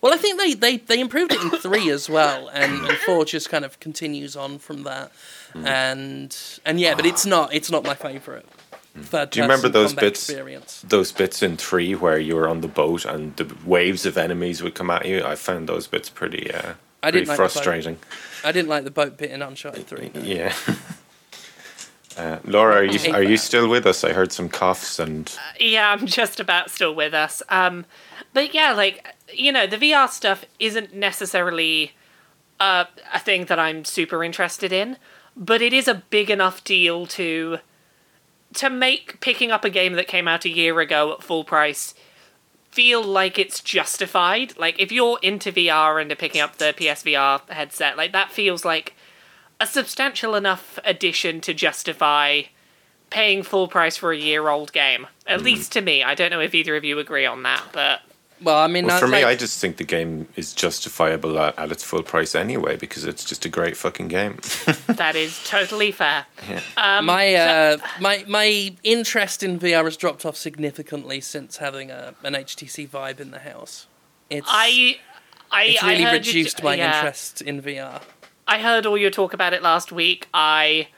[0.00, 3.26] Well, I think they, they, they improved it in three as well, and, and four
[3.26, 5.12] just kind of continues on from that.
[5.52, 5.66] Hmm.
[5.66, 8.46] And and yeah, but it's not it's not my favorite.
[8.96, 9.30] Third Hmm.
[9.30, 10.28] Do you remember those bits?
[10.30, 10.82] Experience.
[10.88, 14.62] Those bits in three where you were on the boat and the waves of enemies
[14.62, 15.22] would come at you.
[15.22, 16.74] I found those bits pretty, uh,
[17.04, 17.52] I pretty didn't like the boat.
[17.52, 17.98] frustrating.
[18.44, 20.10] I didn't like the boat bit in Uncharted Three.
[20.14, 20.20] no.
[20.20, 20.54] Yeah.
[22.16, 24.04] Uh, Laura, are you are you still with us?
[24.04, 27.42] I heard some coughs and Yeah, I'm just about still with us.
[27.48, 27.86] Um,
[28.32, 31.92] but yeah, like you know, the VR stuff isn't necessarily
[32.60, 34.96] uh, a thing that I'm super interested in,
[35.36, 37.58] but it is a big enough deal to
[38.54, 41.94] to make picking up a game that came out a year ago at full price
[42.74, 44.58] feel like it's justified.
[44.58, 48.64] Like if you're into VR and are picking up the PSVR headset, like that feels
[48.64, 48.94] like
[49.60, 52.42] a substantial enough addition to justify
[53.10, 55.06] paying full price for a year old game.
[55.26, 55.44] At Hmm.
[55.44, 56.02] least to me.
[56.02, 58.02] I don't know if either of you agree on that, but
[58.44, 61.58] Well, I mean, well, I- for me, I just think the game is justifiable at,
[61.58, 64.38] at its full price anyway because it's just a great fucking game.
[64.86, 66.26] that is totally fair.
[66.76, 72.14] Um, my uh, my my interest in VR has dropped off significantly since having a
[72.22, 73.86] an HTC Vive in the house.
[74.30, 74.98] It's I
[75.50, 76.96] I it's I really you- reduced my yeah.
[76.98, 78.02] interest in VR.
[78.46, 80.28] I heard all your talk about it last week.
[80.34, 80.88] I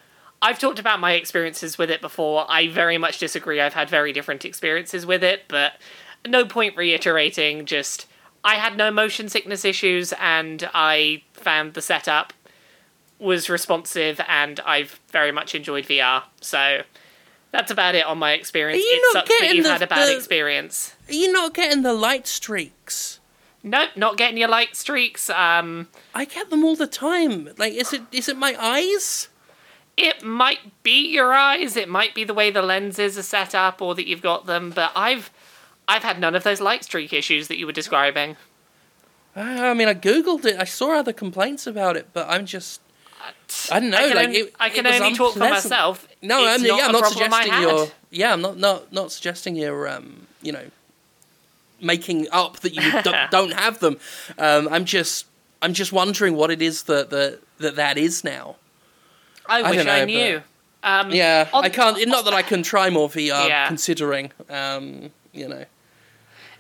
[0.43, 2.45] I've talked about my experiences with it before.
[2.49, 3.61] I very much disagree.
[3.61, 5.75] I've had very different experiences with it, but
[6.31, 7.67] no point reiterating.
[7.67, 8.07] Just
[8.45, 12.33] I had no motion sickness issues, and I found the setup
[13.19, 16.25] was responsive, and I've very much enjoyed VR.
[16.41, 16.83] So
[17.51, 18.77] that's about it on my experience.
[18.83, 20.95] Are you It not getting you've the- had a bad the- experience.
[21.09, 23.21] Are you not getting the light streaks?
[23.63, 25.29] Nope, not getting your light streaks.
[25.31, 27.49] Um, I get them all the time.
[27.59, 29.29] Like, is it is it my eyes?
[29.97, 33.81] It might be your eyes, it might be the way the lenses are set up
[33.81, 35.31] or that you've got them, but I've
[35.89, 38.37] I've had none of those light streak issues that you were describing.
[39.37, 40.57] Uh, I mean, I googled it.
[40.59, 42.81] I saw other complaints about it, but I'm just
[43.71, 43.99] I don't know.
[43.99, 46.09] I can, like, on- it, I can only talk for myself.
[46.23, 47.63] No, I'm, not yeah, I'm not suggesting had.
[47.63, 47.89] you're.
[48.11, 49.89] Yeah, I'm not not not suggesting you're.
[49.89, 50.65] Um, you know,
[51.81, 53.99] making up that you don't, don't have them.
[54.39, 55.27] Um, I'm just
[55.63, 58.57] I'm just wondering what it is that that that, that is now.
[59.47, 60.43] I I wish don't I, know, knew.
[60.83, 61.99] Um, Yeah, on- I can't.
[62.09, 63.67] Not that I can try more VR, Yeah.
[63.69, 64.33] considering.
[64.49, 65.65] Um, you know.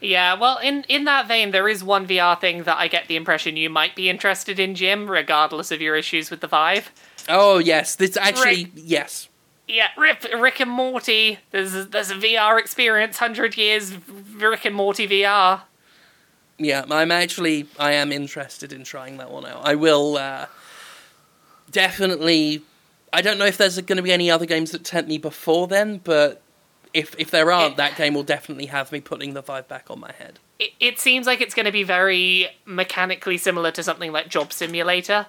[0.00, 3.16] Yeah, well, in in that vein, there is one VR thing that I get the
[3.16, 6.90] impression you might be interested in, Jim, regardless of your issues with the Vive.
[7.28, 8.72] Oh yes, this actually Right.
[8.74, 9.28] yes.
[9.68, 11.40] Yeah, Rip, Rick and Morty.
[11.50, 13.94] There's a, there's a VR experience, hundred years
[14.36, 15.62] Rick and Morty VR.
[16.58, 19.66] Yeah, I'm actually I am interested in trying that one out.
[19.66, 20.46] I will uh,
[21.70, 22.62] definitely.
[23.12, 25.66] I don't know if there's going to be any other games that tempt me before
[25.66, 26.42] then, but
[26.96, 29.90] if if there aren't, It- that game will definitely have me putting the Vive back
[29.90, 30.38] on my head.
[30.58, 34.52] it, it seems like it's going to be very mechanically similar to something like Job
[34.52, 35.26] Simulator,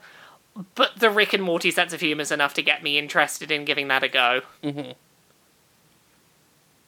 [0.76, 3.66] but the Rick and Morty sense of humor is enough to get me interested in
[3.66, 4.42] giving that a go.
[4.64, 4.92] Mm-hmm.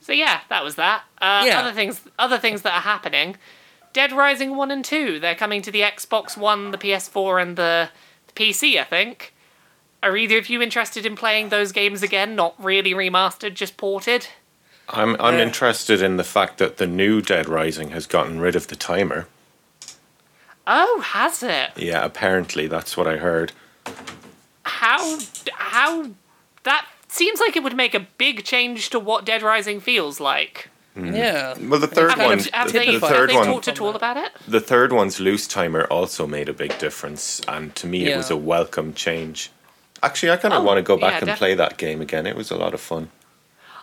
[0.01, 1.03] So yeah, that was that.
[1.21, 1.59] Uh, Yeah.
[1.59, 3.37] Other things, other things that are happening.
[3.93, 5.19] Dead Rising one and two.
[5.19, 7.89] They're coming to the Xbox One, the PS4, and the,
[8.27, 8.79] the PC.
[8.79, 9.33] I think.
[10.01, 12.33] Are either of you interested in playing those games again?
[12.35, 14.27] Not really remastered, just ported.
[14.89, 15.43] I'm I'm Yeah.
[15.43, 19.27] interested in the fact that the new Dead Rising has gotten rid of the timer.
[20.67, 21.71] Oh, has it?
[21.75, 23.51] Yeah, apparently that's what I heard.
[24.63, 25.17] how
[25.53, 26.11] how
[26.63, 30.69] that seems like it would make a big change to what Dead Rising feels like.
[30.95, 31.13] Hmm.
[31.13, 31.55] Yeah.
[31.59, 33.67] Well, the third Have, one, of have the, they, the third have they one, talked
[33.67, 34.31] at all about it?
[34.47, 38.29] the third one's loose timer also made a big difference, and to me, it was
[38.29, 39.51] a welcome change.
[40.01, 42.01] Actually, I kind of Oh, want to go back yeah, and def- play that game
[42.01, 42.25] again.
[42.25, 43.09] It was a lot of fun.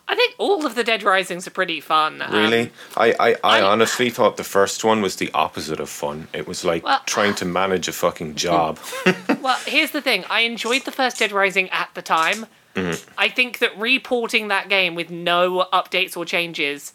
[0.08, 2.22] I think all of the Dead Risings are pretty fun.
[2.22, 5.88] Um, Really, I, I, I I- honestly thought the first one was the opposite of
[5.88, 6.28] fun.
[6.32, 8.78] It was like Well- trying to manage a fucking job.
[9.42, 10.24] well, here's the thing.
[10.30, 12.46] I enjoyed the first Dead Rising at the time.
[12.76, 13.11] Mm-hmm.
[13.18, 16.92] I think that reporting that game with no updates or changes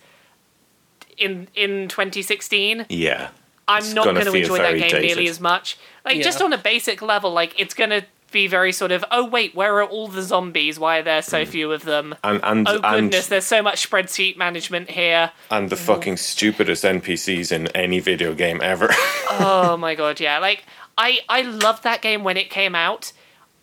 [1.18, 3.30] in in 2016 yeah,
[3.68, 5.02] I'm It's not gonna going to feel enjoy that game dated.
[5.02, 5.78] nearly as much.
[6.06, 9.26] Like just on a basic level, like it's going to be very sort of, oh
[9.26, 10.80] wait, where are all the zombies?
[10.80, 12.16] Why are there so few of them?
[12.24, 12.98] and and Oh Mm.
[12.98, 15.32] and goodness, there's so much spreadsheet management here.
[15.50, 18.90] and the fucking stupidest NPCs in any video game ever.
[19.30, 20.40] Oh my god, yeah.
[20.40, 20.64] Like
[20.98, 23.14] I I loved that game when it came out.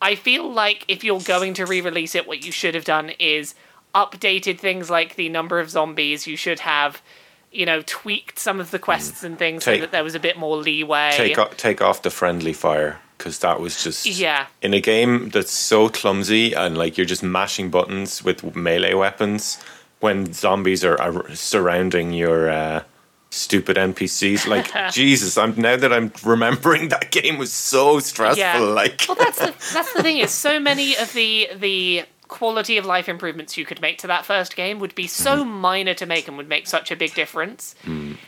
[0.01, 3.55] I feel like if you're going to re-release it, what you should have done is
[3.95, 6.27] updated things like the number of zombies.
[6.27, 7.03] You should have,
[7.51, 10.21] you know, tweaked some of the quests and things Take- so that there was a
[10.21, 11.13] bit more leeway.
[11.17, 14.47] take off, take off the friendly fire because that was just Yeah.
[14.63, 19.59] in a game that's so clumsy and like you're just mashing buttons with melee weapons
[20.01, 22.85] when zombies are, are surrounding your uh,
[23.31, 24.47] stupid NPCs.
[24.47, 28.39] Like Jesus, I'm now that I'm remembering that game was so stressful.
[28.39, 28.59] Yeah.
[28.61, 32.85] Like Well, that's the that's the thing is so many of the the quality of
[32.87, 36.29] life improvements you could make to that first game would be so minor to make
[36.29, 37.75] and would make such a big difference.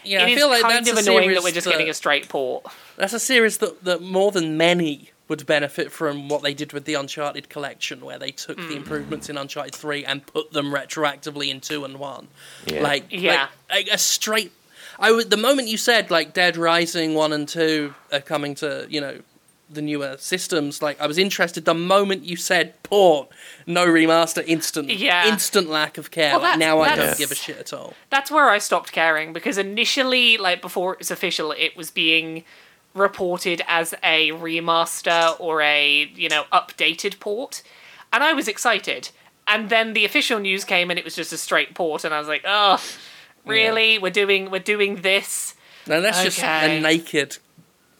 [0.02, 1.88] Yeah, It I is feel like kind that's of annoying that we're just that- getting
[1.90, 2.64] a straight port.
[2.96, 6.86] That's a series that, that more than many would benefit from what they did with
[6.86, 8.68] the Uncharted collection, where they took Hmm.
[8.68, 12.26] the improvements in Uncharted 3 and put them retroactively in 2 and 1.
[12.66, 12.82] Yeah.
[12.82, 13.46] Like, Yeah.
[13.70, 14.50] like, a straight.
[14.98, 18.86] I would, the moment you said, like, Dead Rising 1 and 2 are coming to,
[18.90, 19.20] you know,
[19.72, 23.28] the newer systems, like, I was interested the moment you said port,
[23.66, 25.28] no remaster, instant, Yeah.
[25.28, 26.32] instant lack of care.
[26.32, 27.94] Well, Like, now I don't give a shit at all.
[28.10, 32.44] That's where I stopped caring because initially, like before it was official, it was being
[32.94, 37.62] reported as a remaster or a you know updated port,
[38.12, 39.10] and I was excited.
[39.46, 42.18] And then the official news came, and it was just a straight port, and I
[42.18, 42.82] was like, "Oh,
[43.46, 43.98] really?
[43.98, 45.54] We're doing we're doing this."
[45.86, 47.38] No, that's just a naked,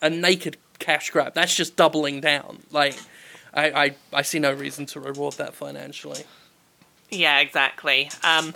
[0.03, 1.35] a naked cash grab.
[1.35, 2.61] That's just doubling down.
[2.71, 2.97] Like,
[3.55, 6.25] I, I, I see no reason to reward that financially.
[7.11, 8.11] Yeah, exactly.
[8.23, 8.55] Um,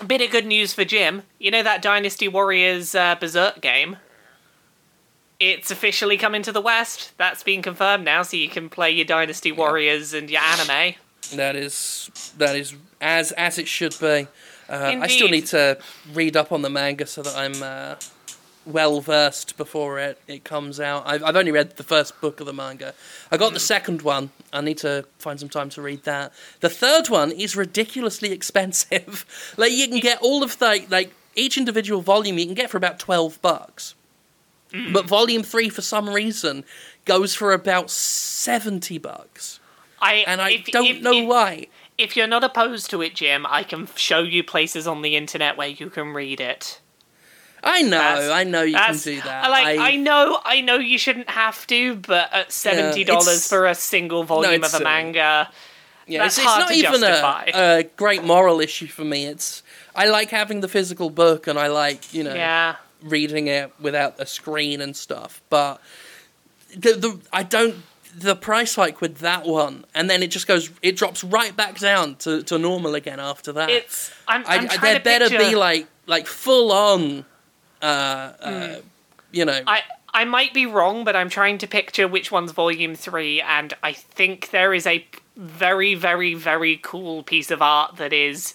[0.00, 1.22] a bit of good news for Jim.
[1.38, 3.96] You know that Dynasty Warriors uh, Berserk game?
[5.40, 7.12] It's officially coming to the West.
[7.18, 10.94] That's been confirmed now, so you can play your Dynasty Warriors and your anime.
[11.34, 14.28] That is, that is as as it should be.
[14.68, 15.78] Uh, I still need to
[16.14, 17.96] read up on the manga so that I'm uh,
[18.64, 21.04] well versed before it, it comes out.
[21.06, 22.94] I've, I've only read the first book of the manga.
[23.30, 23.62] I got the mm.
[23.62, 24.30] second one.
[24.52, 26.32] I need to find some time to read that.
[26.60, 29.26] The third one is ridiculously expensive.
[29.56, 32.76] like you can get all of the like each individual volume you can get for
[32.76, 33.94] about twelve bucks.
[34.72, 34.92] Mm.
[34.92, 36.64] But volume three, for some reason,
[37.04, 39.60] goes for about seventy bucks,
[40.00, 41.66] I and I if- don't if- know if- why.
[41.98, 45.58] If you're not opposed to it, Jim, I can show you places on the internet
[45.58, 46.80] where you can read it.
[47.64, 49.50] I know, I know you can do that.
[49.50, 53.48] Like I- I, know, I know you shouldn't have to, but at seventy dollars it's-
[53.48, 55.48] for a single volume it's of a manga,
[56.06, 57.50] Yeah, That's it's, it's not to even justify.
[57.54, 59.26] a, a great moral issue for me.
[59.26, 59.62] It's
[59.94, 62.76] I like having the physical book and I like you know yeah.
[63.02, 65.40] reading it without a screen and stuff.
[65.48, 65.80] But
[66.76, 67.76] the the I don't
[68.14, 71.78] the price hike with that one, and then it just goes it drops right back
[71.78, 73.70] down to, to normal again after that.
[73.70, 77.24] It's I'm, I'm I, there better picture, be like like full on,
[77.82, 77.86] uh,
[78.40, 78.76] uh,
[79.32, 79.60] you know.
[79.66, 79.82] I
[80.14, 83.92] I might be wrong, but I'm trying to picture which one's volume three, and I
[83.92, 85.04] think there is a
[85.36, 88.54] very very very cool piece of art that is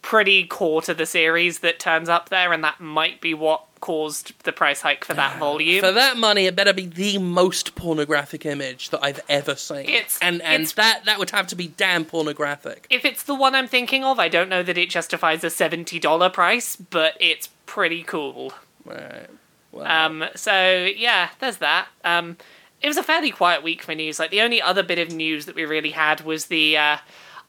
[0.00, 4.32] pretty core to the series that turns up there, and that might be what caused
[4.44, 5.80] the price hike for that volume.
[5.80, 9.88] For that money, it better be the most pornographic image that I've ever seen.
[9.88, 12.86] It's- and and it's- that that would have to be damn pornographic.
[12.90, 15.98] if it's the one I'm thinking of, I don't know that it justifies a seventy
[15.98, 18.52] dollar price, but it's pretty cool.
[18.84, 19.28] Right.
[19.70, 21.88] Well, Um, so yeah, there's that.
[22.02, 22.38] Um,
[22.80, 24.18] it was a fairly quiet week for news.
[24.18, 26.96] Like the only other bit of news that we really had was the uh,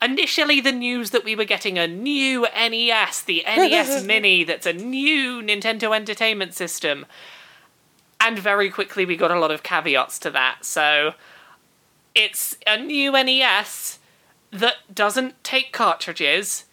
[0.02, 4.74] initially the news that we were getting a new NES, the NES Mini, that's a
[4.74, 7.06] new Nintendo Entertainment System,
[8.20, 10.66] and very quickly we got a lot of caveats to that.
[10.66, 11.14] So
[12.14, 14.00] it's a new NES
[14.52, 16.66] that doesn't take cartridges,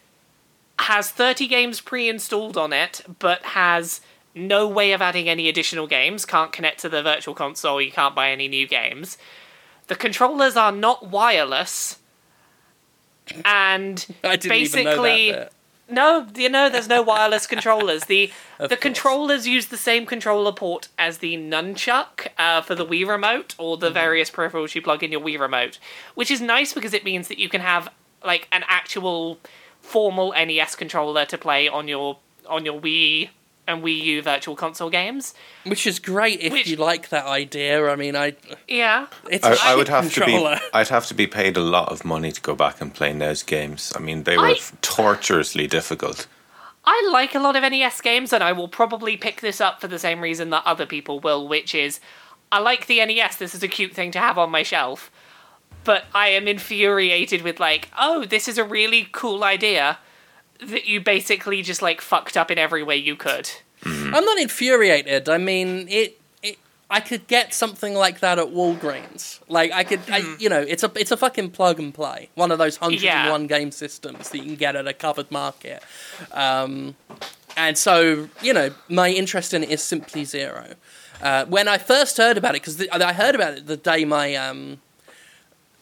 [0.78, 4.00] has 30 games pre-installed on it, but has
[4.34, 8.14] no way of adding any additional games, can't connect to the virtual console, you can't
[8.14, 9.16] buy any new games.
[9.86, 11.98] The controllers are not wireless.
[13.44, 15.48] And I didn't even know basically
[15.88, 18.04] no, you know, there's no wireless controllers.
[18.04, 18.80] The the course.
[18.80, 23.76] controllers use the same controller port as the nunchuck uh, for the Wii remote or
[23.76, 23.84] Mm-hmm.
[23.84, 25.78] the various peripherals you plug in your Wii remote,
[26.14, 27.88] which is nice because it means that you can have
[28.24, 29.38] like an actual
[29.86, 32.18] formal NES controller to play on your
[32.48, 33.30] on your Wii
[33.68, 35.34] and Wii U virtual console games.
[35.64, 37.88] Which is great if Which- you like that idea.
[37.88, 38.34] I mean, I
[38.68, 39.06] Yeah.
[39.30, 40.56] it's a I, I would shit have to controller.
[40.56, 40.62] be.
[40.72, 43.42] I'd have to be paid a lot of money to go back and play NES
[43.42, 43.92] games.
[43.96, 46.26] I mean, they were I- torturously difficult.
[46.84, 49.88] I like a lot of NES games, and I will probably pick this up for
[49.88, 51.98] the same reason that other people will, which is
[52.52, 53.36] I like the NES.
[53.36, 55.10] This is a cute thing to have on my shelf.
[55.86, 59.98] But I am infuriated with, like, oh, this is a really cool idea
[60.60, 63.48] that you basically just, like, fucked up in every way you could.
[63.84, 65.28] I'm not infuriated.
[65.28, 66.58] I mean, it, it.
[66.90, 69.38] I could get something like that at Walgreens.
[69.48, 72.30] Like I could, I, you know, it's a it's a fucking plug and play.
[72.34, 75.30] One of those hundred and one game systems that you can get at a covered
[75.30, 75.84] market.
[76.32, 76.96] Um,
[77.56, 80.74] and so, you know, my interest in it is simply zero.
[81.22, 84.34] Uh, when I first heard about it, because I heard about it the day my
[84.34, 84.80] um,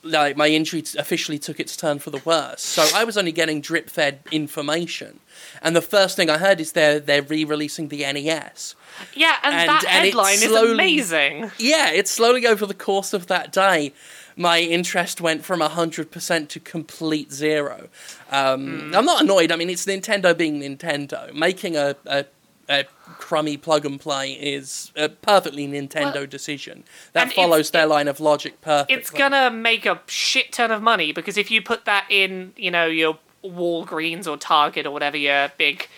[0.05, 2.63] like my injury t- officially took its turn for the worse.
[2.63, 5.21] So I was only getting drip fed information,
[5.63, 8.75] and the first thing I heard is they're they're re-releasing the NES.
[9.15, 10.67] Yeah, and, And- that and headline slowly-
[10.99, 11.51] is amazing.
[11.59, 13.93] Yeah, it's slowly over the course of that day.
[14.37, 17.89] My interest went from 100% to complete zero.
[18.33, 19.53] Um, I'm not annoyed.
[19.53, 21.33] I mean, it's Nintendo being Nintendo.
[21.33, 22.25] Making a, a,
[22.69, 22.85] a
[23.19, 26.85] crummy plug and play is a perfectly Nintendo Well, decision.
[27.13, 28.97] That follows their line of logic perfectly.
[28.97, 32.71] It's gonna make a shit ton of money because if you put that in, you
[32.71, 35.89] know, your Walgreens or Target or whatever your big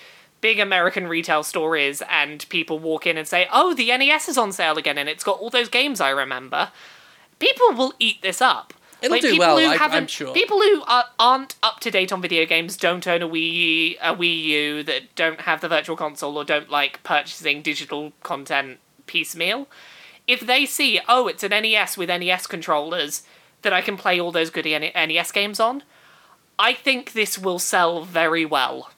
[0.41, 4.39] big American retail store is and people walk in and say, "Oh, the NES is
[4.39, 6.71] on sale again and it's got all those games I remember."
[7.39, 8.73] People will eat this up.
[9.03, 10.33] It'll do people well, who I- I'm sure.
[10.33, 14.15] People who are, aren't up to date on video games, don't own a Wii, a
[14.15, 19.69] Wii U, that don't have the Virtual Console or don't like purchasing digital content piecemeal.
[20.27, 23.23] If they see, oh, it's an NES with NES controllers
[23.63, 25.83] that I can play all those good NES games on,
[26.59, 28.91] I think this will sell very well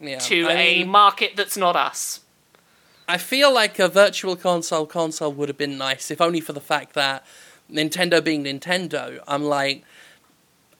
[0.00, 0.18] yeah.
[0.18, 2.20] to I a mean, market that's not us.
[3.08, 6.60] I feel like a virtual console console would have been nice, if only for the
[6.60, 7.26] fact that
[7.72, 9.84] Nintendo being Nintendo, I'm like,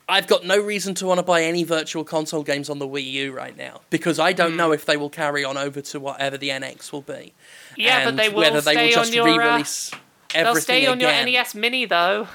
[0.08, 3.04] I've got no reason to want to buy any virtual console games on the Wii
[3.12, 6.36] U right now because I don't know if they will carry on over to whatever
[6.36, 7.32] the NX will be.
[7.76, 9.28] Yeah, but they will whether they will just on your.
[9.28, 9.92] Uh, re-release
[10.34, 11.28] everything they'll stay on again.
[11.28, 12.26] your NES Mini though.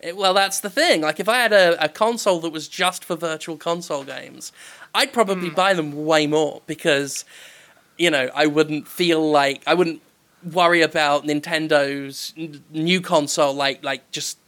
[0.00, 1.00] It- well, that's the thing.
[1.00, 4.52] Like, if I had a, a console that was just for virtual console games,
[4.94, 5.54] I'd probably Hmm.
[5.54, 7.24] buy them way more because,
[7.96, 10.02] you know, I wouldn't feel like I wouldn't
[10.52, 14.38] worry about Nintendo's n- new console, like like just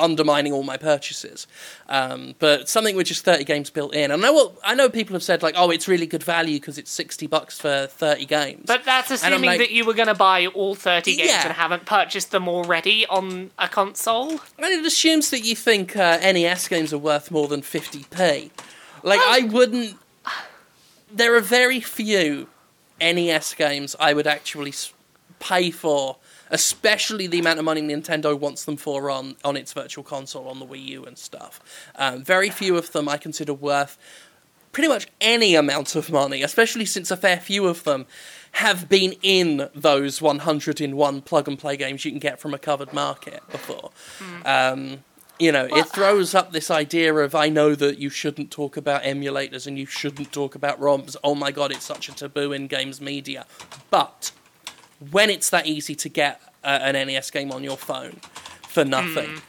[0.00, 1.48] undermining all my purchases.
[1.88, 4.12] Um, but something with just thirty games built in.
[4.12, 4.88] I know what I know.
[4.88, 8.24] People have said like, oh, it's really good value because it's sixty bucks for thirty
[8.24, 8.62] games.
[8.66, 11.46] But that's assuming like- that you were going to buy all 30 games Yeah.
[11.46, 14.30] and haven't purchased them already on a console.
[14.30, 18.50] And it assumes that you think uh, NES games are worth more than 50p.
[19.02, 19.96] Like, I wouldn't.
[21.12, 22.48] There are very few
[23.00, 24.74] NES games I would actually
[25.38, 26.16] pay for,
[26.50, 30.58] especially the amount of money Nintendo wants them for on, on its virtual console, on
[30.58, 31.60] the Wii U and stuff.
[31.94, 33.98] Um, very few of them I consider worth
[34.72, 38.06] pretty much any amount of money, especially since a fair few of them
[38.52, 42.54] have been in those 100 in one plug and play games you can get from
[42.54, 43.90] a covered market before.
[44.44, 45.04] Um,
[45.38, 48.76] you know, Well- it throws up this idea of I know that you shouldn't talk
[48.76, 51.16] about emulators and you shouldn't talk about ROMs.
[51.22, 53.46] Oh my god, it's such a taboo in games media.
[53.90, 54.32] But
[55.10, 58.20] when it's that easy to get uh, an NES game on your phone
[58.68, 59.40] for nothing,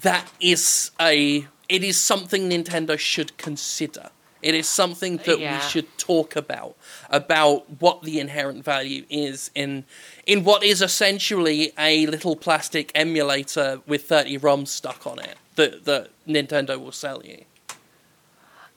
[0.00, 4.10] that is a it is something Nintendo should consider.
[4.42, 5.56] It is something that Yeah.
[5.56, 6.76] we should talk about
[7.08, 9.84] about what the inherent value is in
[10.26, 15.84] in what is essentially a little plastic emulator with 30 ROMs stuck on it that
[15.84, 17.44] that Nintendo will sell you.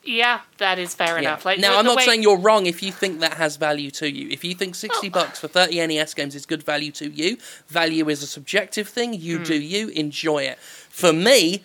[0.07, 1.30] Yeah, that is fair Yeah.
[1.30, 1.45] enough.
[1.45, 4.07] Like now, I'm not way- saying you're wrong if you think that has value to
[4.09, 4.30] you.
[4.30, 5.09] If you think 60 Oh.
[5.09, 7.38] bucks for 30 NES games is good value to you,
[7.70, 9.16] value is a subjective thing.
[9.16, 9.43] You hmm.
[9.45, 10.59] do you, enjoy it.
[10.89, 11.63] For me,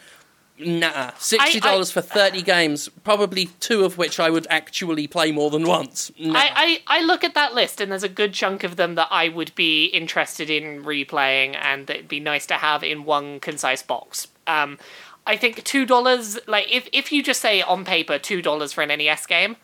[0.61, 1.11] nah.
[1.13, 6.11] $60 for 30 games, probably two of which I would actually play more than once.
[6.19, 6.39] Nah.
[6.39, 9.09] I, I, I look at that list and there's a good chunk of them that
[9.11, 13.41] I would be interested in replaying and that it'd be nice to have in one
[13.41, 14.29] concise box.
[14.47, 14.79] Um,
[15.27, 18.83] I think two dollars, like if if you just say on paper two dollars for
[18.83, 19.57] an NES game,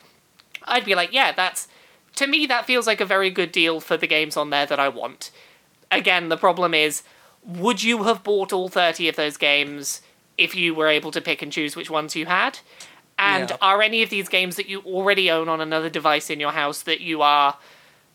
[0.64, 1.66] I'd be like, yeah, that's
[2.16, 4.78] to me that feels like a very good deal for the games on there that
[4.78, 5.30] I want.
[5.90, 7.02] Again, the problem is,
[7.44, 10.02] would you have bought all thirty of those games
[10.38, 12.58] if you were able to pick and choose which ones you had?
[13.18, 13.56] And Yeah.
[13.62, 16.82] are any of these games that you already own on another device in your house
[16.82, 17.56] that you are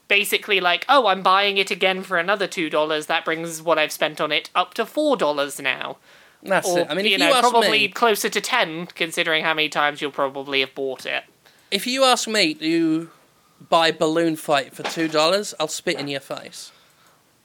[0.07, 3.05] basically like, oh, I'm buying it again for another two dollars.
[3.07, 5.97] That brings what I've spent on it up to four dollars now.
[6.43, 6.87] That's Or it.
[6.89, 9.69] I mean, if you you, know, ask probably me, closer to ten, considering how many
[9.69, 11.23] times you'll probably have bought it.
[11.71, 13.09] if you ask me to
[13.69, 16.71] buy Balloon Fight for two dollars, I'll spit in your face.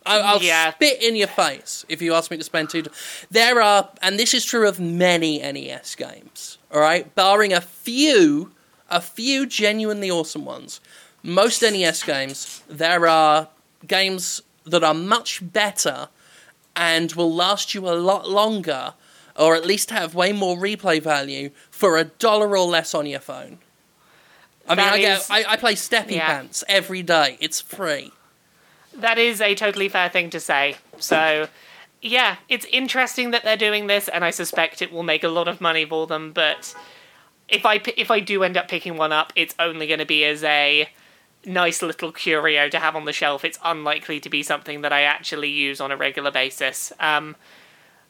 [0.06, 0.72] I- I'll Yeah.
[0.72, 2.84] spit in your face if you ask me to spend two.
[3.30, 6.58] There are, and this is true of many NES games.
[6.72, 8.52] All right, barring a few,
[8.90, 10.80] a few genuinely awesome ones.
[11.22, 13.48] Most NES games, there are
[13.86, 16.08] games that are much better
[16.74, 18.94] and will last you a lot longer,
[19.34, 23.20] or at least have way more replay value for a dollar or less on your
[23.20, 23.58] phone.
[24.68, 26.26] I mean, That I, get, I, I play Steppy yeah.
[26.26, 27.36] Pants every day.
[27.40, 28.12] It's free.
[28.98, 30.76] That is a totally fair thing to say.
[30.98, 31.48] So,
[32.02, 35.48] yeah, it's interesting that they're doing this, and I suspect it will make a lot
[35.48, 36.32] of money for them.
[36.32, 36.74] But
[37.48, 40.24] if I if I do end up picking one up, it's only going to be
[40.24, 40.88] as a
[41.44, 43.44] nice little curio to have on the shelf.
[43.44, 46.92] It's unlikely to be something that I actually use on a regular basis.
[46.98, 47.36] Um,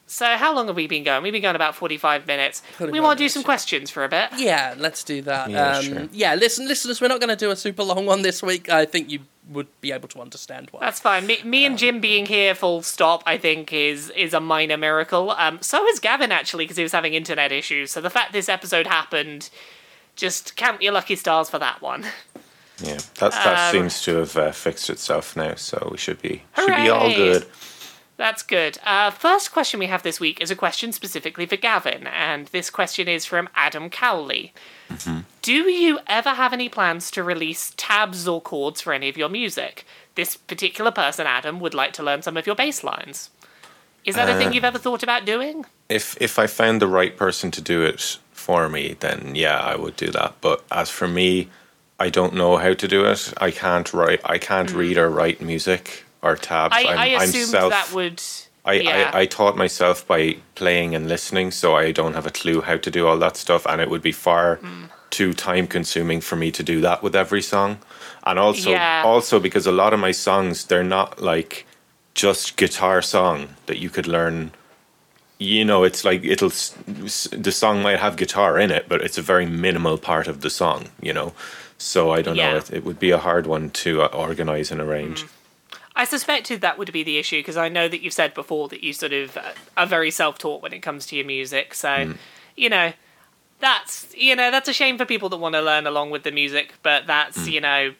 [0.09, 1.21] So how long have we been going?
[1.21, 2.63] We've been going about forty-five minutes.
[2.79, 4.29] we want to do some questions for a bit.
[4.37, 5.49] Yeah, let's do that.
[5.49, 6.07] Yeah, um, sure.
[6.13, 8.69] yeah, listen, listeners, we're not going to do a super long one this week.
[8.69, 9.19] I think you
[9.49, 10.79] would be able to understand why.
[10.81, 11.25] That's fine.
[11.25, 15.31] Me, me and Jim being here, full stop, I think is is a minor miracle.
[15.31, 17.91] Um, so is Gavin actually, because he was having internet issues.
[17.91, 19.49] So the fact this episode happened,
[20.15, 22.05] just count your lucky stars for that one.
[22.83, 26.43] Yeah, that that Um, seems to have uh, fixed itself now, so we should be
[26.55, 27.47] should be all good.
[28.17, 28.79] That's good.
[28.83, 32.71] Uh, first question we have this week is a question specifically for Gavin, and this
[32.71, 34.53] question is from Adam Cowley.
[35.43, 39.29] Do you ever have any plans to release tabs or chords for any of your
[39.29, 39.85] music?
[40.15, 43.29] This particular person, Adam, would like to learn some of your bass lines.
[44.03, 45.65] Is that a thing Uh, you've ever thought about doing?
[45.87, 49.75] If if I found the right person to do it for me, then yeah, I
[49.75, 50.33] would do that.
[50.41, 51.49] But as for me,
[51.99, 53.33] I don't know how to do it.
[53.39, 54.21] I can't write.
[54.25, 56.05] I can't read or write music
[56.35, 56.75] tabs.
[56.75, 58.21] I, I'm, I assumed self- that would.
[58.65, 59.11] I, yeah.
[59.13, 62.75] I, I taught myself by playing and listening, so I don't have a clue how
[62.77, 64.85] to do all that stuff, and it would be far Hmm.
[65.09, 67.77] too time consuming for me to do that with every song.
[68.25, 69.03] And also, Yeah.
[69.05, 71.65] also because a lot of my songs, they're not like
[72.13, 74.51] just guitar song that you could learn.
[75.39, 79.21] You know, it's like it'll the song might have guitar in it, but it's a
[79.21, 80.89] very minimal part of the song.
[81.01, 81.33] You know,
[81.77, 82.51] so I don't Yeah.
[82.51, 82.57] know.
[82.57, 85.25] It, it would be a hard one to uh, organize and arrange.
[85.97, 88.83] I suspected that would be the issue because I know that you've said before that
[88.83, 91.73] you sort of uh, are very self-taught when it comes to your music.
[91.73, 92.11] So, hmm.
[92.55, 92.93] you know,
[93.59, 96.31] that's you know that's a shame for people that want to learn along with the
[96.31, 97.49] music, but that's hmm.
[97.49, 97.93] you know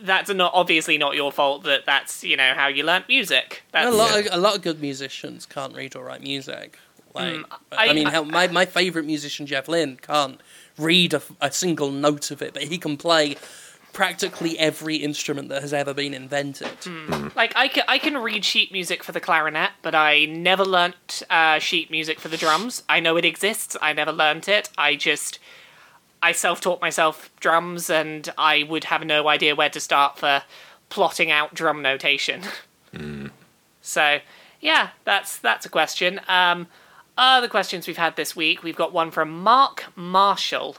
[0.00, 3.64] that's not obviously not your fault that that's you know how you learnt music.
[3.72, 4.18] That's, a lot, Yeah.
[4.18, 6.78] of, a lot of good musicians can't read or write music.
[7.16, 10.40] Hmm, like, I, I- mean, I- how, my my favorite musician Jeff Lynne can't
[10.78, 13.36] read a, a single note of it, but he can play
[13.94, 16.68] practically every instrument that has ever been invented.
[17.34, 21.22] Like I can, I can read sheet music for the clarinet, but I never learnt
[21.30, 22.82] uh, sheet music for the drums.
[22.88, 23.76] I know it exists.
[23.80, 24.68] I never learnt it.
[24.76, 25.38] I just
[26.20, 30.42] I self-taught myself drums, and I would have no idea where to start for
[30.90, 32.42] plotting out drum notation.
[33.80, 34.20] So
[34.60, 36.20] yeah, that's that's a question.
[36.28, 36.68] Um,
[37.18, 40.76] other questions we've had this week, we've got one from Mark Marshall.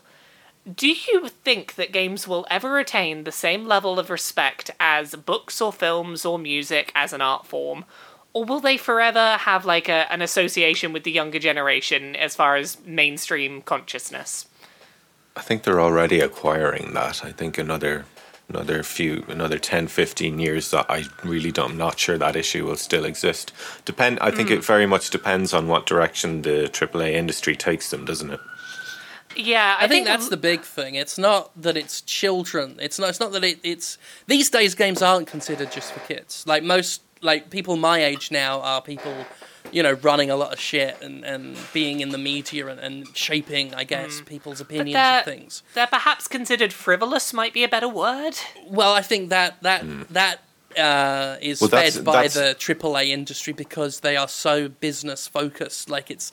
[0.74, 5.62] Do you think that games will ever attain the same level of respect as books
[5.62, 7.86] or films or music as an art form?
[8.34, 12.56] Or will they forever have like a, an association with the younger generation as far
[12.56, 14.48] as mainstream consciousness?
[15.36, 17.24] I think they're already acquiring that.
[17.24, 18.06] I think another
[18.50, 22.66] another few another 10 15 years that I really don't I'm not sure that issue
[22.66, 23.52] will still exist.
[23.86, 24.66] Depend I think it mm.
[24.66, 28.40] very much depends on what direction the AAA industry takes them, doesn't it?
[29.36, 30.96] Yeah, I, I think that's the big thing.
[30.96, 32.78] It's not that it's children.
[32.82, 33.10] It's not.
[33.10, 36.44] It's not that it, it's these days games aren't considered just for kids.
[36.48, 39.14] Like most, like people my age now are people,
[39.72, 43.08] you know, running a lot of shit and, and being in the media and, and
[43.16, 45.64] shaping, I guess, people's opinions they're- of things.
[45.74, 47.34] they're perhaps considered frivolous.
[47.34, 48.38] Might be a better word.
[48.68, 50.42] Well, I think that that that
[50.78, 55.28] uh, is Well, that's- fed by that's- the AAA industry because they are so business
[55.28, 55.90] focused.
[55.90, 56.32] Like it's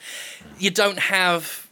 [0.58, 1.68] you don't have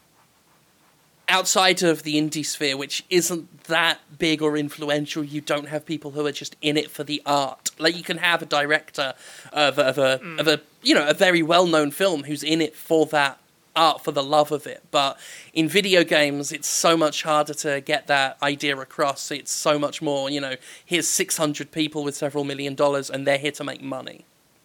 [1.31, 5.25] outside of the indie sphere, which isn't that big or influential.
[5.25, 7.71] You don't have people who are just in it for the art.
[7.79, 9.15] Like you can have a director
[9.53, 10.39] of, of a mm.
[10.39, 13.39] of a you know a very well known film who's in it for that
[13.77, 15.17] art for the love of it but
[15.55, 20.03] in video games it's so much harder to get that idea across it's so much
[20.03, 23.81] more you know here's 600 people with several million dollars and they're here to make
[23.81, 24.25] money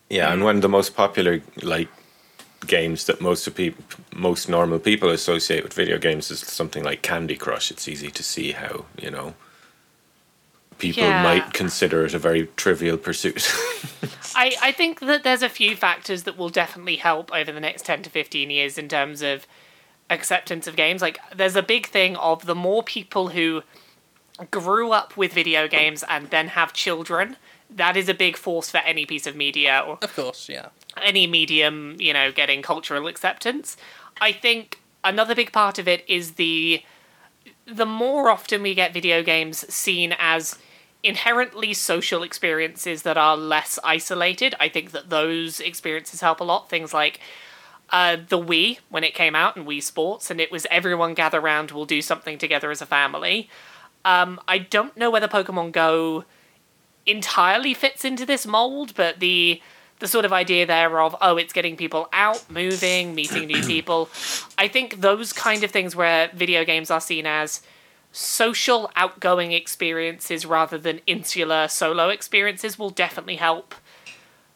[0.09, 0.45] Yeah, and mm.
[0.45, 1.87] when the most popular like
[2.67, 3.83] games that most of people
[4.13, 7.69] most normal people associate with video games is something like Candy Crush.
[7.71, 9.33] It's easy to see how, you know,
[10.77, 11.21] people Yeah.
[11.21, 13.51] might consider it a very trivial pursuit.
[14.35, 17.85] I, I think that there's a few factors that will definitely help over the next
[17.85, 19.45] 10 to 15 years in terms of
[20.09, 21.01] acceptance of games.
[21.01, 23.63] Like, there's a big thing of the more people who
[24.51, 27.37] grew up with video games and then have children,
[27.69, 30.67] that is a big force for any piece of media or of course yeah
[31.01, 33.77] any medium, you know, getting cultural acceptance.
[34.21, 36.83] I think another big part of it is the
[37.67, 40.57] the more often we get video games seen as
[41.03, 46.69] inherently social experiences that are less isolated, I think that those experiences help a lot.
[46.69, 47.19] Things like
[47.91, 51.39] uh, the Wii when it came out and Wii Sports, and it was everyone gather
[51.39, 53.49] around, we'll do something together as a family.
[54.03, 56.25] Um, I don't know whether Pokemon Go
[57.05, 59.61] entirely fits into this mold, but the
[59.99, 64.09] the sort of idea there of oh, it's getting people out, moving, meeting new people.
[64.57, 67.61] I think those kind of things where video games are seen as
[68.11, 73.75] social, outgoing experiences rather than insular solo experiences will definitely help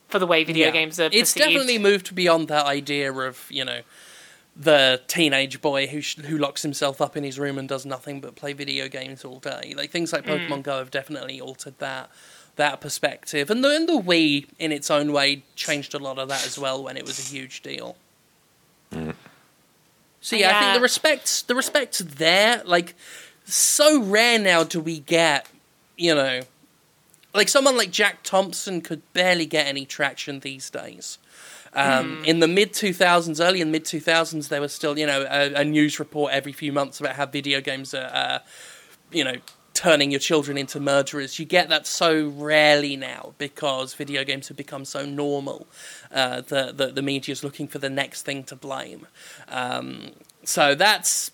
[0.07, 0.71] for the way video Yeah.
[0.71, 1.37] games are It's perceived.
[1.51, 3.81] definitely moved beyond that idea of you know
[4.55, 8.19] the teenage boy who sh- who locks himself up in his room and does nothing
[8.19, 9.73] but play video games all day.
[9.77, 10.47] Like things like Mm.
[10.47, 12.09] Pokemon Go have definitely altered that
[12.59, 16.29] that perspective, and the and the Wii in its own way changed a lot of
[16.29, 17.95] that as well when it was a huge deal.
[20.21, 22.61] So yeah, I think the respect's the respect's there.
[22.65, 22.95] Like
[23.45, 25.47] so rare now do we get,
[25.97, 26.41] you know,
[27.33, 31.17] like someone like Jack Thompson could barely get any traction these days.
[31.73, 35.21] Um, In the mid 2000s, early in the mid 2000s, there was still, you know,
[35.29, 38.39] a, a news report every few months about how video games are, uh,
[39.11, 39.35] you know,
[39.79, 41.39] turning your children into murderers.
[41.39, 45.67] You get that so rarely now because video games have become so normal
[46.11, 49.07] uh, that the, the media is looking for the next thing to blame.
[49.47, 50.11] Um,
[50.43, 51.31] so that's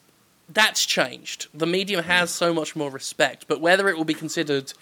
[0.47, 1.47] that's changed.
[1.55, 4.73] The medium has so much more respect, but whether it will be considered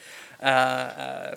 [0.41, 1.36] uh, uh,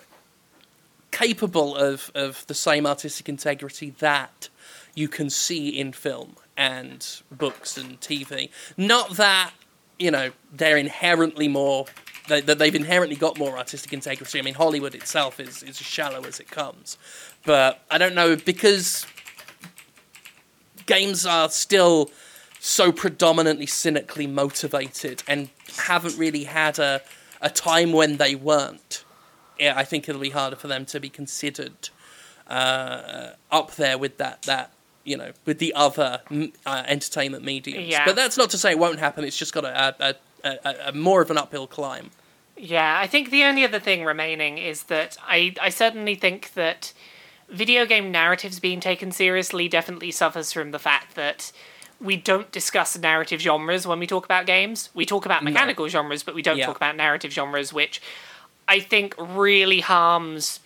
[1.12, 4.48] capable of, of the same artistic integrity that
[4.96, 9.52] you can see in film and books and TV, not that
[9.96, 11.86] you know they're inherently more
[12.28, 14.38] that that they've inherently got more artistic integrity.
[14.38, 16.98] I mean, Hollywood itself is is as shallow as it comes,
[17.44, 19.06] but I don't know because
[20.86, 22.10] games are still
[22.60, 27.02] so predominantly cynically motivated and haven't really had a,
[27.40, 29.04] a time when they weren't.
[29.58, 31.90] Yeah, I think it'll be harder for them to be considered
[32.48, 34.72] uh, up there with that that
[35.04, 36.20] you know with the other
[36.66, 37.86] uh, entertainment mediums.
[37.86, 38.04] Yeah.
[38.04, 39.24] But that's not to say it won't happen.
[39.24, 40.14] It's just got a, a, a,
[40.46, 42.10] a, a more of an uphill climb.
[42.56, 46.92] Yeah, I think the only other thing remaining is that I, I certainly think that
[47.48, 51.52] video game narratives being taken seriously definitely suffers from the fact that
[52.00, 54.90] we don't discuss narrative genres when we talk about games.
[54.94, 56.66] We talk about mechanical genres, but we don't Yeah.
[56.66, 58.02] talk about narrative genres, which
[58.68, 60.60] I think really harms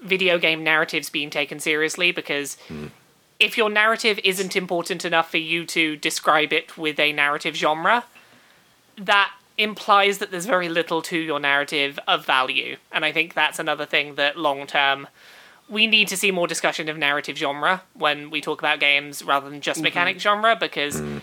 [0.00, 2.86] video game narratives being taken seriously because hmm.
[3.40, 8.04] if your narrative isn't important enough for you to describe it with a narrative genre,
[8.98, 12.76] that implies that there's very little to your narrative of value.
[12.92, 15.08] And I think that's another thing that long term
[15.68, 19.50] we need to see more discussion of narrative genre when we talk about games rather
[19.50, 19.84] than just mm-hmm.
[19.84, 21.20] mechanic genre because mm.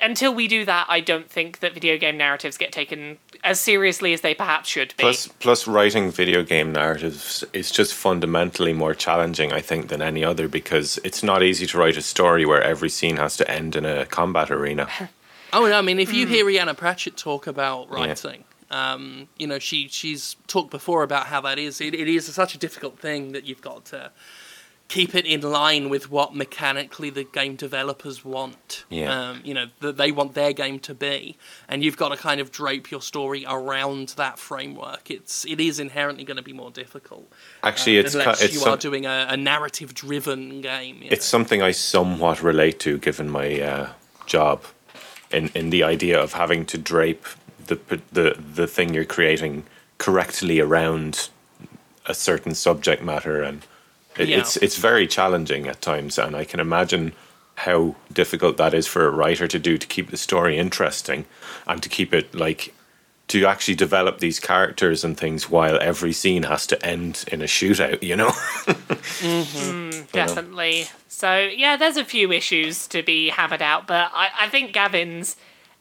[0.00, 4.12] until we do that, I don't think that video game narratives get taken as seriously
[4.12, 5.04] as they perhaps should be.
[5.04, 10.22] Plus, plus, writing video game narratives is just fundamentally more challenging, I think, than any
[10.22, 13.74] other because it's not easy to write a story where every scene has to end
[13.74, 14.88] in a combat arena.
[15.52, 15.78] Oh no!
[15.78, 16.32] I mean, if you Hmm.
[16.32, 21.40] hear Rhianna Pratchett talk about writing, um, you know, she she's talked before about how
[21.42, 21.80] that is.
[21.80, 24.12] It, it is such a difficult thing that you've got to
[24.88, 28.84] keep it in line with what mechanically the game developers want.
[28.88, 29.30] Yeah.
[29.30, 31.36] Um, you know, that they want their game to be,
[31.68, 35.08] and you've got to kind of drape your story around that framework.
[35.10, 37.30] It's it is inherently going to be more difficult.
[37.62, 40.96] Actually, it's unless ki- it's you some- are doing a, a narrative-driven game.
[41.02, 41.38] you it's know.
[41.38, 43.88] something I somewhat relate to, given my uh,
[44.26, 44.64] job,
[45.32, 47.26] in in the idea of having to drape
[47.66, 47.78] the
[48.12, 49.64] the the thing you're creating
[49.98, 51.28] correctly around
[52.06, 53.66] a certain subject matter, and
[54.18, 54.38] it, Yeah.
[54.38, 57.12] it's it's very challenging at times, and I can imagine
[57.56, 61.26] how difficult that is for a writer to do to keep the story interesting
[61.66, 62.72] and to keep it like
[63.30, 67.44] to actually develop these characters and things while every scene has to end in a
[67.44, 68.04] shootout mm-hmm.
[68.04, 68.32] you know
[70.12, 70.86] Definitely.
[71.06, 75.36] So yeah, there's a few issues to be hammered out, but I, I think Gavin's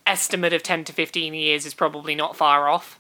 [0.05, 2.99] estimate of ten to fifteen years is probably not far off.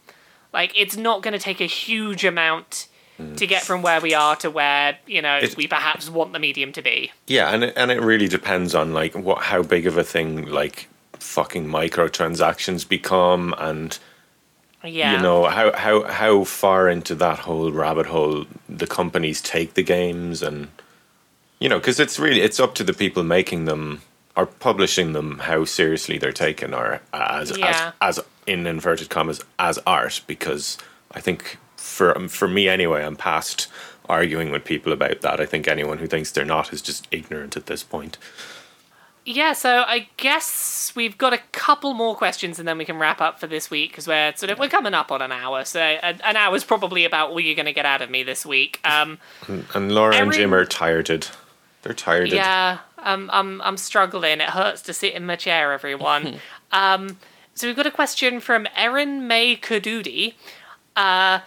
[0.51, 2.87] Like it's not going to take a huge amount
[3.19, 3.37] mm.
[3.37, 6.39] to get from where we are to where you know It- we perhaps want the
[6.39, 7.11] medium to be.
[7.27, 10.47] Yeah, and it, and it really depends on like what how big of a thing
[10.47, 13.99] like fucking microtransactions become, and
[14.83, 15.13] Yeah.
[15.17, 19.83] you know how how how far into that whole rabbit hole the companies take the
[19.83, 20.69] games, and
[21.59, 24.01] you know because it's really it's up to the people making them
[24.37, 27.91] or publishing them how seriously they're taken, or as Yeah.
[28.01, 30.77] as as in inverted commas as art, because
[31.11, 33.67] I think for for me anyway, I'm past
[34.07, 35.39] arguing with people about that.
[35.41, 38.17] I think anyone who thinks they're not is just ignorant at this point.
[39.25, 43.21] Yeah, so I guess we've got a couple more questions and then we can wrap
[43.21, 45.65] up for this week because we're sort of we're coming up on an hour.
[45.65, 48.45] So an, an hour's probably about all you're going to get out of me this
[48.45, 48.79] week.
[48.83, 51.27] Um, And Laura and Jim are tired.
[51.83, 52.29] They're tired.
[52.31, 54.41] yeah, um, I'm I'm struggling.
[54.41, 56.39] It hurts to sit in my chair, everyone.
[56.71, 57.17] um,
[57.53, 60.33] so we've got a question from Erin May Kadudi.
[60.95, 61.39] Uh,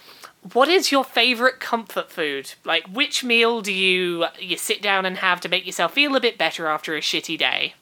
[0.52, 2.54] what is your favorite comfort food?
[2.64, 6.20] Like, which meal do you you sit down and have to make yourself feel a
[6.20, 7.74] bit better after a shitty day?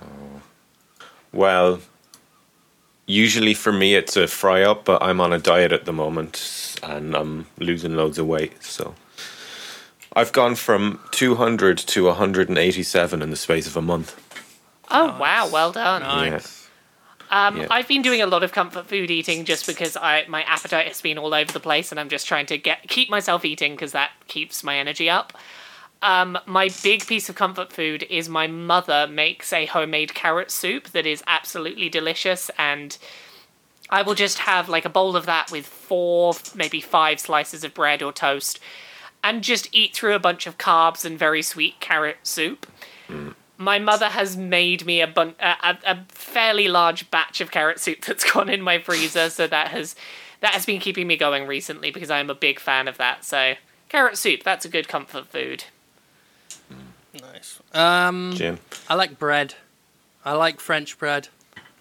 [0.00, 0.42] Oh.
[1.32, 1.80] Well,
[3.06, 6.78] usually for me it's a fry up, but I'm on a diet at the moment
[6.82, 8.62] and I'm losing loads of weight.
[8.62, 8.94] So
[10.14, 14.18] I've gone from 200 to 187 in the space of a month.
[14.90, 16.02] Oh wow, well done.
[16.02, 16.61] Nice.
[17.32, 17.66] Um, Yeah.
[17.70, 21.00] I've been doing a lot of comfort food eating just because I my appetite has
[21.00, 23.92] been all over the place, and I'm just trying to get keep myself eating because
[23.92, 25.32] that keeps my energy up.
[26.02, 30.88] Um, my big piece of comfort food is my mother makes a homemade carrot soup
[30.90, 32.98] that is absolutely delicious, and
[33.88, 37.72] I will just have like a bowl of that with four, maybe five slices of
[37.72, 38.58] bread or toast,
[39.24, 42.66] and just eat through a bunch of carbs and very sweet carrot soup
[43.62, 47.78] my mother has made me a, bun- a, a, a fairly large batch of carrot
[47.80, 49.94] soup that's gone in my freezer so that has
[50.40, 53.54] that has been keeping me going recently because i'm a big fan of that so
[53.88, 55.64] carrot soup that's a good comfort food
[57.20, 57.60] Nice.
[57.74, 58.58] Um, Jim.
[58.88, 59.54] I like bread.
[60.24, 61.28] I like French bread.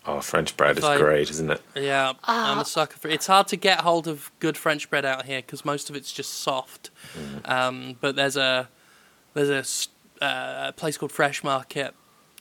[0.06, 0.98] Oh, French bread is Fine.
[1.00, 1.62] great, isn't it?
[1.76, 3.08] Yeah, I'm a sucker for.
[3.08, 6.12] It's hard to get hold of good French bread out here because most of it's
[6.12, 6.90] just soft.
[7.46, 8.68] Um, but there's a
[9.36, 9.64] there's a
[10.22, 11.94] s- uh, place called Fresh Market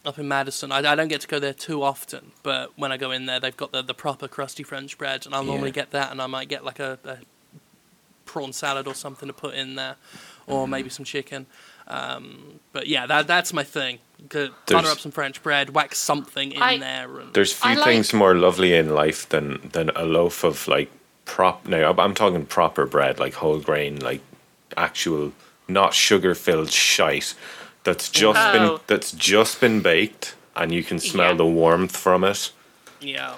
[0.05, 0.72] up in Madison.
[0.72, 3.41] I, I don't get to go there too often, but when I go in there,
[3.41, 6.26] they've got the, the proper crusty French bread, and I'll normally get that, and I
[6.26, 7.18] might get like a, a
[8.24, 9.97] prawn salad or something to put in there,
[10.47, 11.47] or maybe some chicken.
[11.87, 13.99] Um, but yeah, that that's my thing.
[14.28, 17.85] Good, butter up some French bread, whack something in I- there, and There's few like-
[17.85, 20.91] things more lovely in life than than a loaf of like
[21.24, 21.66] prop.
[21.66, 24.20] Now I'm- I'm talking proper bread, like whole grain, like
[24.76, 25.33] actual,
[25.68, 27.35] not sugar filled shite.
[27.85, 31.37] That's just been that's just been baked, and you can smell Yeah.
[31.37, 32.53] the warmth from it.
[33.01, 33.37] yeah.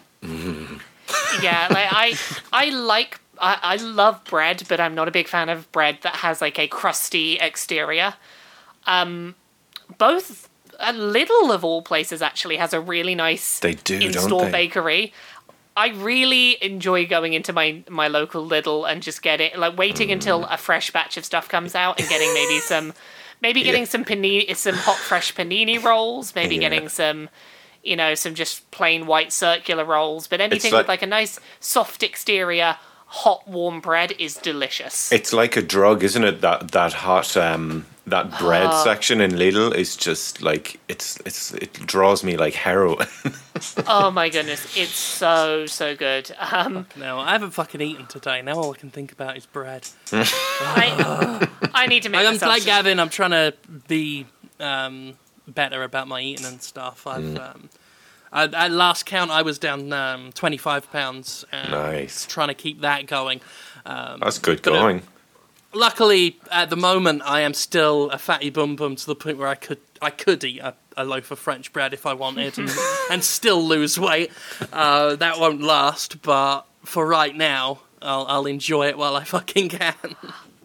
[1.43, 2.15] yeah like i
[2.53, 6.17] i like I, I love bread but i'm not a big fan of bread that
[6.17, 8.15] has like a crusty exterior
[8.87, 9.35] um
[9.99, 14.51] both a little of all places actually has a really nice They do, in-store they?
[14.53, 15.13] bakery
[15.75, 20.09] I really enjoy going into my my local Lidl and just get it like waiting
[20.09, 20.13] Mm.
[20.13, 22.93] until a fresh batch of stuff comes out and getting maybe some
[23.43, 23.89] maybe getting Yeah.
[23.89, 26.61] some panini some hot fresh panini rolls, maybe Yeah.
[26.63, 27.29] getting some
[27.83, 31.39] you know some just plain white circular rolls, but anything like- with like a nice
[31.61, 32.77] soft exterior,
[33.13, 35.13] hot warm bread is delicious.
[35.13, 36.41] It's like a drug, isn't it?
[36.41, 38.83] That that hot um that bread Ah.
[38.85, 43.07] section in Lidl is just like it's it's it draws me like heroin.
[43.87, 46.35] oh my goodness, it's so so good.
[46.53, 48.43] Um, No, I haven't fucking eaten today.
[48.43, 49.89] Now all I can think about is bread.
[50.13, 52.99] I, I need to make I'm myself like Gavin.
[52.99, 53.55] I'm trying to
[53.89, 54.27] be
[54.59, 55.15] um,
[55.47, 57.07] better about my eating and stuff.
[57.07, 57.39] I've Mm.
[57.55, 57.69] um,
[58.33, 61.45] I, at last count, I was down um, 25 pounds.
[61.53, 62.27] Um, Nice.
[62.27, 63.41] Trying to keep that going.
[63.85, 65.03] Um, That's good But, uh, going.
[65.75, 69.49] luckily, at the moment, I am still a fatty bum bum to the point where
[69.49, 72.71] I could I could eat a, a loaf of French bread if I wanted and,
[73.11, 74.33] and still lose weight.
[74.73, 79.69] Uh, that won't last, but for right now, I'll, I'll enjoy it while I fucking
[79.69, 79.95] can.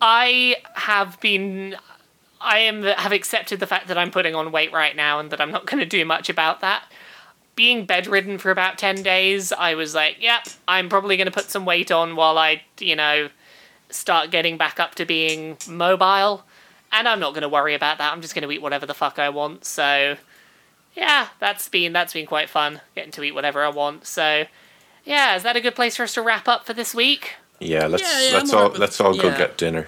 [0.01, 1.75] I have been
[2.41, 5.41] I am have accepted the fact that I'm putting on weight right now and that
[5.41, 6.83] I'm not going to do much about that.
[7.57, 11.49] Being bedridden for about 10 days, I was like, yep, I'm probably going to put
[11.49, 13.29] some weight on while I, you know,
[13.89, 16.43] start getting back up to being mobile.
[16.93, 18.13] And I'm not going to worry about that.
[18.13, 19.65] I'm just going to eat whatever the fuck I want.
[19.65, 20.15] So,
[20.95, 24.05] yeah, that's been that's been quite fun getting to eat whatever I want.
[24.05, 24.45] So,
[25.03, 27.35] yeah, is that a good place for us to wrap up for this week?
[27.59, 29.37] Yeah, let's yeah, let's I'm all alright with- let's all go yeah.
[29.37, 29.87] get dinner.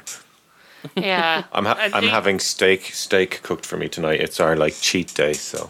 [0.95, 1.43] Yeah.
[1.53, 4.21] I'm ha- I I'm having steak steak cooked for me tonight.
[4.21, 5.69] It's our like cheat day, so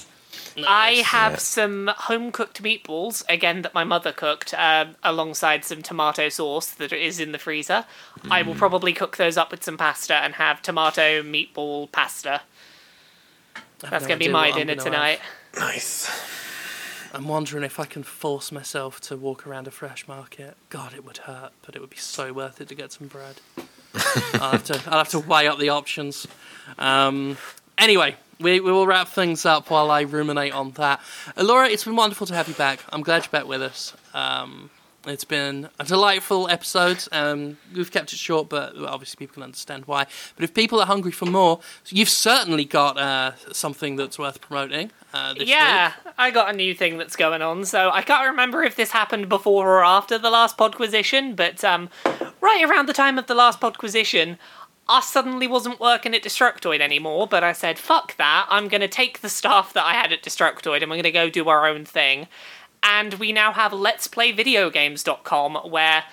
[0.67, 1.37] I have Yeah.
[1.37, 6.91] some home cooked meatballs again that my mother cooked um, alongside some tomato sauce that
[6.91, 7.85] is in the freezer.
[8.29, 8.47] I Mm.
[8.47, 12.41] will probably cook those up with some pasta and have tomato meatball pasta.
[13.79, 15.19] That's no going to be my dinner gonna tonight.
[15.57, 16.09] nice.
[17.13, 20.55] I'm wondering if I can force myself to walk around a fresh market.
[20.69, 23.37] God, it would hurt, but it would be so worth it to get some bread.
[24.35, 26.27] I'll have to I'll have to weigh up the options.
[26.77, 27.37] Um,
[27.79, 31.01] anyway, we, we will wrap things up while I ruminate on that.
[31.37, 32.79] Uh, Laura, it's been wonderful to have you back.
[32.89, 33.93] I'm glad you're back with us.
[34.13, 34.69] Um,
[35.05, 37.03] it's been a delightful episode.
[37.11, 40.05] Um, we've kept it short, but obviously people can understand why.
[40.35, 44.91] But if people are hungry for more, you've certainly got uh, something that's worth promoting.
[45.13, 46.13] Uh, Yeah, week.
[46.17, 47.65] I got a new thing that's going on.
[47.65, 51.89] So I can't remember if this happened before or after the last podquisition, but um,
[52.41, 54.37] right around the time of the last podquisition,
[54.89, 57.27] I suddenly wasn't working at Destructoid anymore.
[57.27, 58.47] But I said, "Fuck that!
[58.49, 61.11] I'm going to take the staff that I had at Destructoid and we're going to
[61.11, 62.27] go do our own thing."
[62.81, 66.05] And we now have Let's Play Video Videogames.com where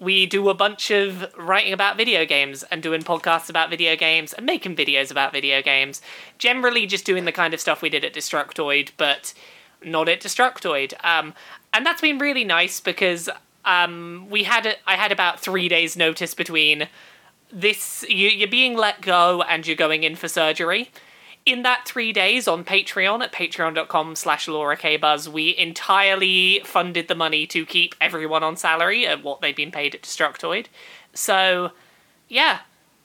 [0.00, 4.32] we do a bunch of writing about video games and doing podcasts about video games
[4.32, 6.02] and making videos about video games.
[6.38, 9.32] Generally, just doing the kind of stuff we did at Destructoid, but
[9.84, 10.92] not at Destructoid.
[11.04, 11.34] Um,
[11.72, 13.30] and that's been really nice because
[13.64, 16.88] um, we had a, I had about three days' notice between
[17.54, 20.90] this you, you're being let go and you're going in for surgery.
[21.46, 27.06] In that three days on Patreon at patreon.com slash Laura K Buzz, we entirely funded
[27.06, 30.66] the money to keep everyone on salary at what they'd been paid at Destructoid.
[31.12, 31.72] So,
[32.28, 32.60] yeah,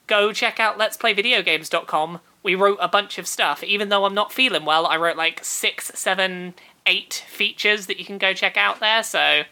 [0.07, 2.21] go check out let's play videogames.com.
[2.41, 3.61] We wrote a bunch of stuff.
[3.61, 6.53] Even though I'm not feeling well, I wrote like six, seven,
[6.85, 9.03] eight features that you can go check out there.
[9.03, 9.43] So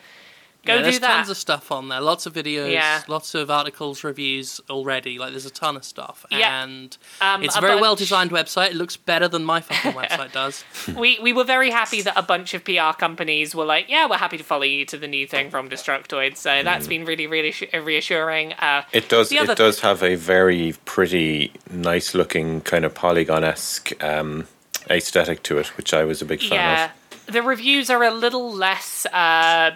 [0.68, 1.16] go yeah, do there's that.
[1.16, 2.02] tons of stuff on there.
[2.02, 3.02] Lots of videos, Yeah.
[3.08, 5.18] lots of articles, reviews already.
[5.18, 6.64] Like there's a ton of stuff, Yeah.
[6.64, 8.68] and Um, it's a a very bunch- well designed website.
[8.72, 10.64] It looks better than my fucking website does.
[10.96, 14.18] we we were very happy that a bunch of PR companies were like, yeah, we're
[14.18, 16.38] happy to follow you to the new thing from Destructoid.
[16.38, 18.54] So that's been really really sh- reassuring.
[18.54, 19.32] Uh, It does.
[19.32, 24.48] It does have a very pretty, nice looking kind of polygon esque um,
[24.90, 27.34] aesthetic to it, which I was a big fan of.
[27.34, 29.06] the reviews are a little less.
[29.08, 29.72] Uh,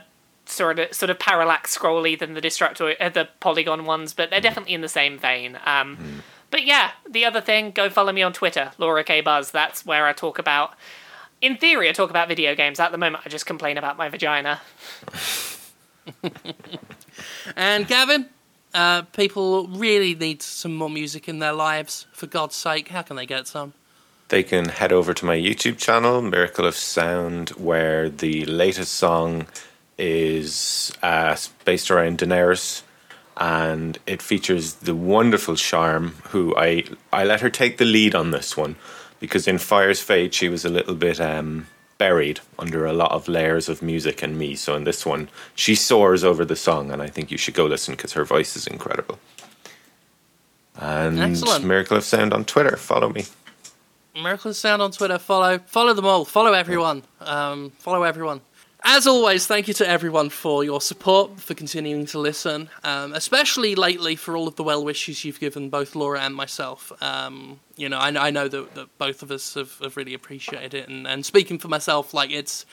[0.52, 4.41] Sort of, sort of parallax scrolly than the Destructoid, uh, the Polygon ones, but they're
[4.41, 5.58] definitely in the same vein.
[5.66, 9.52] Um, But yeah, the other thing, go follow me on Twitter, Laura K Buzz.
[9.52, 10.74] That's where I talk about.
[11.39, 12.80] In theory, I talk about video games.
[12.80, 14.60] At the moment, I just complain about my vagina.
[17.56, 18.28] And Gavin,
[18.74, 22.08] uh, people really need some more music in their lives.
[22.14, 23.74] For God's sake, how can they get some?
[24.30, 29.47] They can head over to my YouTube channel, Miracle of Sound, where the latest song
[30.02, 32.82] is uh, based around Daenerys,
[33.38, 36.84] and it features the wonderful Sharm, who I
[37.14, 38.76] I let her take the lead on this one
[39.22, 43.30] because in Fire's Fate she was a little bit um, buried under a lot of
[43.30, 44.56] layers of music and me.
[44.56, 47.66] So in this one, she soars over the song, and I think you should go
[47.66, 49.20] listen because her voice is incredible.
[50.76, 51.64] And Excellent.
[51.64, 52.76] Miracle of Sound on Twitter.
[52.76, 53.26] Follow me.
[54.16, 55.20] Miracle of Sound on Twitter.
[55.20, 56.26] Follow, follow them all.
[56.26, 57.04] Follow everyone.
[57.20, 58.41] Um, follow everyone.
[58.84, 63.75] As always, thank you to everyone for your support, for continuing to listen, um, especially
[63.75, 66.91] lately for all of the well wishes you've given both Laura and myself.
[66.99, 70.73] Um, you know, I, I know that, that both of us have, have really appreciated
[70.73, 72.65] it, and, and speaking for myself, like it's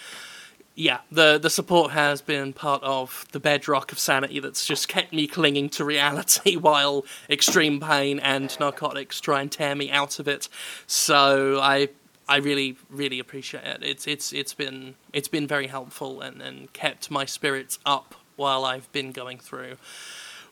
[0.75, 5.13] yeah, the the support has been part of the bedrock of sanity that's just kept
[5.13, 10.27] me clinging to reality while extreme pain and narcotics try and tear me out of
[10.27, 10.49] it.
[10.87, 11.89] So I
[12.29, 13.83] I really really appreciate it.
[13.83, 18.65] It's it's it's been it's been very helpful and, and kept my spirits up while
[18.65, 19.77] I've been going through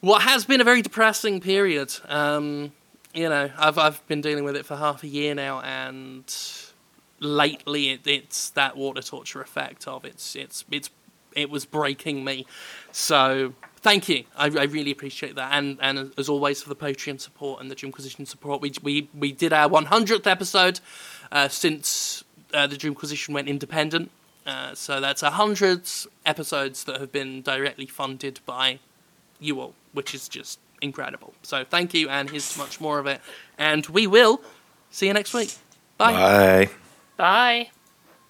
[0.01, 1.93] what has been a very depressing period.
[2.09, 2.73] Um,
[3.15, 6.33] you know, I've I've been dealing with it for half a year now, and
[7.21, 10.91] lately it, it's that water torture effect of it's it's it's
[11.35, 12.47] it was breaking me.
[12.93, 17.21] So thank you, I, I really appreciate that, and and as always for the Patreon
[17.21, 18.61] support and the Jimquisition support.
[18.61, 20.81] We we we did our 100th episode
[21.49, 22.25] since
[22.55, 24.11] uh, the Jimquisition went independent.
[24.47, 25.83] Uh, so that's a hundred
[26.25, 28.79] episodes that have been directly funded by
[29.41, 31.35] you all, which is just incredible.
[31.43, 33.21] So thank you, and here's much more of it.
[33.59, 34.41] And we will
[34.91, 35.53] see you next week.
[35.99, 36.13] Bye.
[36.13, 36.71] Bye.
[37.17, 37.71] Bye.